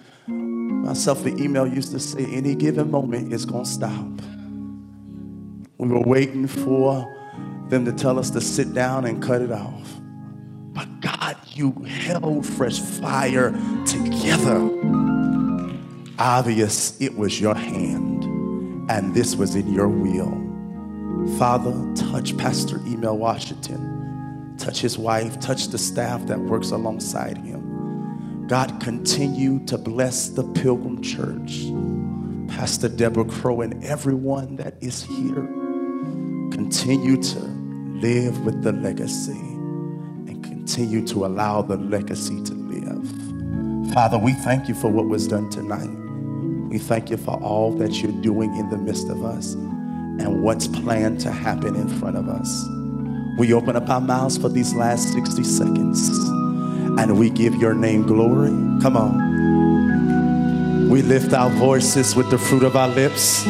[0.85, 4.11] myself, the Emil used to say, any given moment, is going to stop.
[5.83, 7.13] We were waiting for
[7.69, 10.01] them to tell us to sit down and cut it off.
[10.73, 13.51] But God, you held fresh fire
[13.85, 14.71] together.
[16.21, 18.23] Obvious it was your hand,
[18.89, 20.31] and this was in your will.
[21.37, 24.55] Father, touch Pastor Emil Washington.
[24.59, 28.47] touch his wife, touch the staff that works alongside him.
[28.47, 31.65] God, continue to bless the Pilgrim Church.
[32.55, 35.62] Pastor Deborah Crow and everyone that is here.
[36.53, 43.95] Continue to live with the legacy and continue to allow the legacy to live.
[43.95, 45.89] Father, we thank you for what was done tonight.
[46.71, 50.69] We thank you for all that you're doing in the midst of us and what's
[50.69, 52.67] planned to happen in front of us.
[53.39, 56.09] We open up our mouths for these last 60 seconds
[56.99, 58.51] and we give your name glory.
[58.83, 60.91] Come on.
[60.91, 63.47] We lift our voices with the fruit of our lips.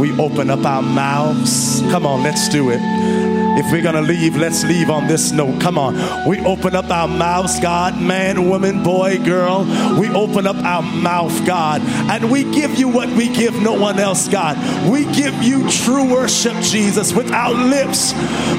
[0.00, 1.82] We open up our mouths.
[1.90, 3.19] Come on, let's do it.
[3.58, 5.60] If we're gonna leave, let's leave on this note.
[5.60, 5.94] Come on.
[6.28, 9.64] We open up our mouths, God, man, woman, boy, girl.
[9.98, 13.98] We open up our mouth, God, and we give you what we give no one
[13.98, 14.56] else, God.
[14.90, 18.12] We give you true worship, Jesus, with our lips.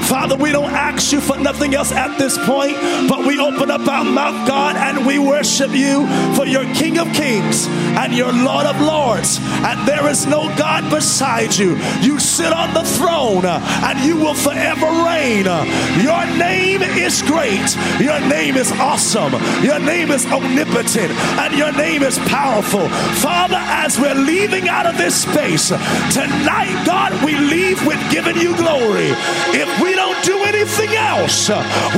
[0.08, 2.76] Father, we don't ask you for nothing else at this point,
[3.08, 7.06] but we open up our mouth, God, and we worship you for your King of
[7.12, 7.66] Kings
[7.96, 9.38] and your Lord of Lords.
[9.40, 11.76] And there is no God beside you.
[12.00, 17.76] You sit on the throne, and you will forever Your name is great.
[18.00, 19.32] Your name is awesome.
[19.62, 21.12] Your name is omnipotent.
[21.38, 22.88] And your name is powerful.
[23.20, 28.56] Father, as we're leaving out of this space tonight, God, we leave with giving you
[28.56, 29.12] glory.
[29.54, 31.48] If we don't do anything else,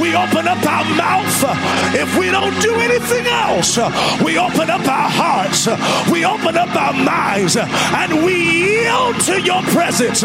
[0.00, 1.94] we open up our mouth.
[1.94, 3.78] If we don't do anything else,
[4.22, 5.66] we open up our hearts.
[6.10, 10.22] We open up our minds and we yield to your presence.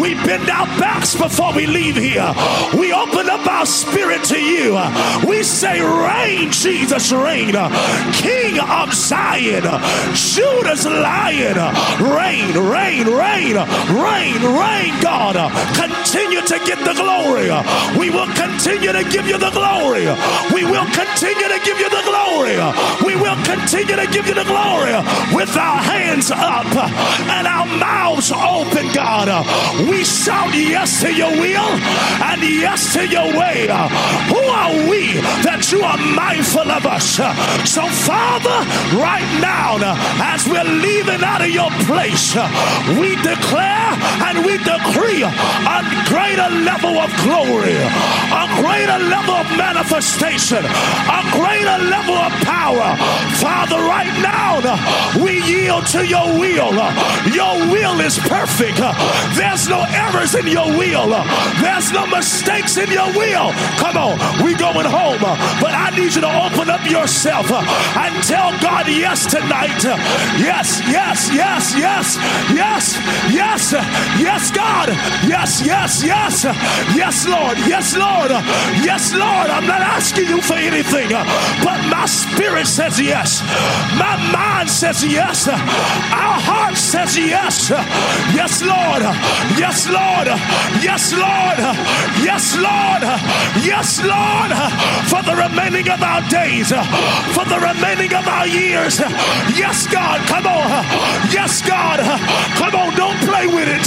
[0.00, 2.32] We bend our backs before we leave here.
[2.78, 4.78] We open up our spirit to you.
[5.26, 7.54] We say, Reign, Jesus, reign.
[8.12, 9.64] King of Zion,
[10.14, 11.56] Judah's lion.
[12.00, 13.56] Reign, reign, reign,
[13.92, 15.36] reign, reign, God.
[15.74, 17.48] Continue to get the glory.
[17.98, 20.06] We will continue to give you the glory.
[20.52, 22.56] We will continue to give you the glory.
[23.04, 24.92] We will continue to give you the glory
[25.34, 29.28] with our hands up and our mouths open, God.
[29.88, 31.85] We shout yes to your will
[32.22, 33.68] and yes to your way.
[34.32, 37.20] Who are we that you are mindful of us?
[37.68, 38.56] So, Father,
[38.96, 39.76] right now,
[40.22, 42.32] as we're leaving out of your place,
[42.96, 43.92] we declare
[44.26, 45.78] and we decree a
[46.08, 52.96] greater level of glory, a greater level of manifestation, a greater level of power.
[53.36, 54.64] Father, right now,
[55.20, 56.72] we yield to your will.
[57.32, 58.80] Your will is perfect.
[59.36, 61.12] There's no errors in your will.
[61.60, 63.52] There's no mistakes in your will.
[63.76, 65.20] Come on, we going home.
[65.60, 67.60] But I need you to open up yourself uh,
[68.00, 69.84] and tell God yes tonight.
[70.40, 72.16] Yes, yes, yes, yes,
[72.52, 72.96] yes,
[73.30, 73.72] yes,
[74.18, 74.88] yes, God.
[75.28, 76.44] Yes, yes, yes,
[76.96, 77.58] yes, Lord.
[77.68, 78.30] Yes, Lord.
[78.80, 79.48] Yes, Lord.
[79.50, 83.42] I'm not asking you for anything, but my spirit says yes.
[84.00, 85.48] My mind says yes.
[85.48, 87.70] Our heart says yes.
[88.34, 89.02] Yes, Lord.
[89.60, 90.28] Yes, Lord.
[90.80, 91.58] Yes, Lord.
[92.22, 93.02] Yes, Lord.
[93.64, 94.50] Yes, Lord.
[95.10, 96.68] For the remaining of our days,
[97.34, 98.98] for the remaining of our years.
[99.54, 100.20] Yes, God.
[100.28, 100.68] Come on.
[101.32, 102.00] Yes, God.
[102.58, 102.94] Come on.
[102.96, 103.86] Don't play with it.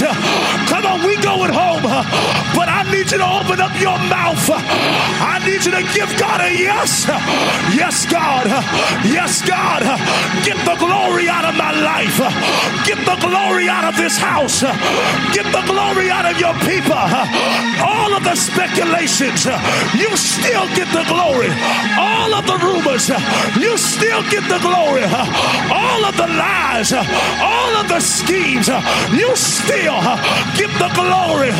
[0.68, 1.02] Come on.
[1.06, 1.82] We going home.
[2.54, 4.44] But I need you to open up your mouth.
[4.50, 7.06] I need you to give God a yes.
[7.72, 8.46] Yes, God.
[9.06, 9.82] Yes, God.
[10.44, 12.18] Get the glory out of my life.
[12.84, 14.62] Get the glory out of this house.
[15.32, 16.98] Get the glory out of your people.
[17.78, 19.54] All of the speculations, uh,
[19.94, 21.50] you still get the glory.
[21.98, 23.18] All of the rumors, uh,
[23.60, 25.04] you still get the glory.
[25.04, 25.26] Uh,
[25.72, 28.68] all of the lies, all of the schemes,
[29.12, 30.00] you still
[30.58, 31.50] get the glory.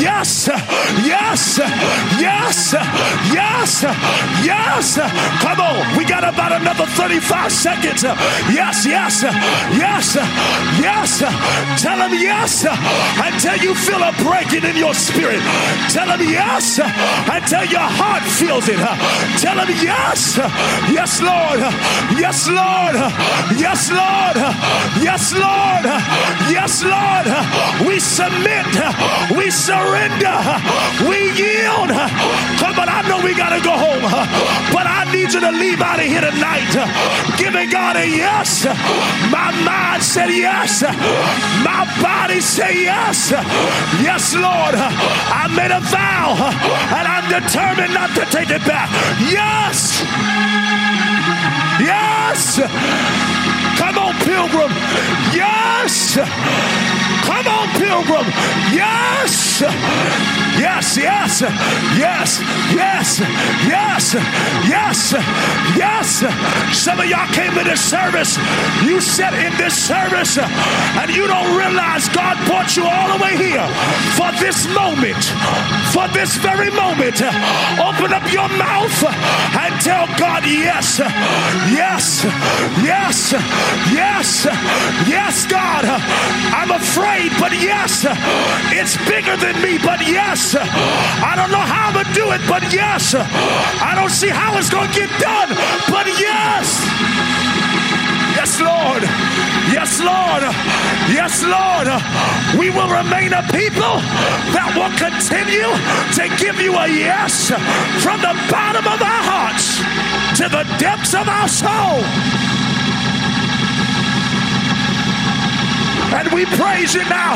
[0.00, 0.48] Yes,
[1.04, 1.58] yes,
[2.18, 2.74] yes,
[3.32, 3.82] yes,
[4.42, 4.98] yes.
[5.44, 8.02] Come on, we got about another 35 seconds.
[8.02, 9.22] Yes, yes,
[9.76, 10.16] yes,
[10.80, 11.18] yes.
[11.82, 15.43] Tell him yes until you feel a breaking in your spirit.
[15.90, 18.80] Tell him yes until your heart feels it.
[19.40, 20.36] Tell him yes,
[20.90, 21.60] yes, Lord,
[22.18, 22.94] yes, Lord,
[23.58, 24.36] yes, Lord,
[25.00, 25.84] yes, Lord,
[26.50, 27.26] yes, Lord.
[27.86, 28.66] We submit,
[29.36, 30.36] we surrender,
[31.08, 31.90] we yield.
[32.58, 34.02] Come on, I know we gotta go home,
[34.72, 36.70] but I need you to leave out of here tonight
[37.38, 38.64] giving God a yes.
[39.30, 40.82] My mind said yes.
[41.62, 43.30] My body said yes.
[44.02, 44.74] Yes, Lord.
[45.36, 46.38] I made a vow
[46.94, 48.88] and I'm determined not to take it back.
[49.18, 50.00] Yes.
[51.82, 52.60] Yes.
[53.76, 54.70] Come on, pilgrim.
[55.34, 56.14] Yes.
[57.26, 58.26] Come on, pilgrim.
[58.72, 60.43] Yes.
[60.58, 61.40] Yes, yes.
[61.96, 62.40] yes,
[62.76, 63.20] yes,
[63.66, 64.14] yes,
[64.68, 65.12] yes,
[65.74, 66.08] yes.
[66.76, 68.36] Some of y'all came to this service,
[68.84, 73.34] you sat in this service, and you don't realize God brought you all the way
[73.40, 73.66] here
[74.18, 75.22] for this moment,
[75.96, 77.18] for this very moment.
[77.80, 78.96] Open up your mouth
[79.58, 80.98] and tell God, yes,
[81.72, 82.24] yes,
[82.84, 83.32] yes,
[83.90, 84.28] yes,
[85.08, 85.84] yes, God.
[86.52, 88.04] I'm afraid, but yes,
[88.70, 93.14] it's bigger than me, but yes, I don't know how gonna do it, but yes,
[93.14, 95.48] I don't see how it's gonna get done,
[95.88, 96.82] but yes.
[98.34, 99.02] Yes, Lord.
[99.72, 100.42] Yes, Lord.
[101.08, 101.88] Yes, Lord.
[102.58, 104.02] We will remain a people
[104.52, 105.70] that will continue
[106.18, 107.48] to give you a yes
[108.02, 109.78] from the bottom of our hearts
[110.38, 112.02] to the depths of our soul.
[116.14, 117.34] And we praise you now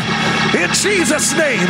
[0.55, 1.69] in Jesus' name.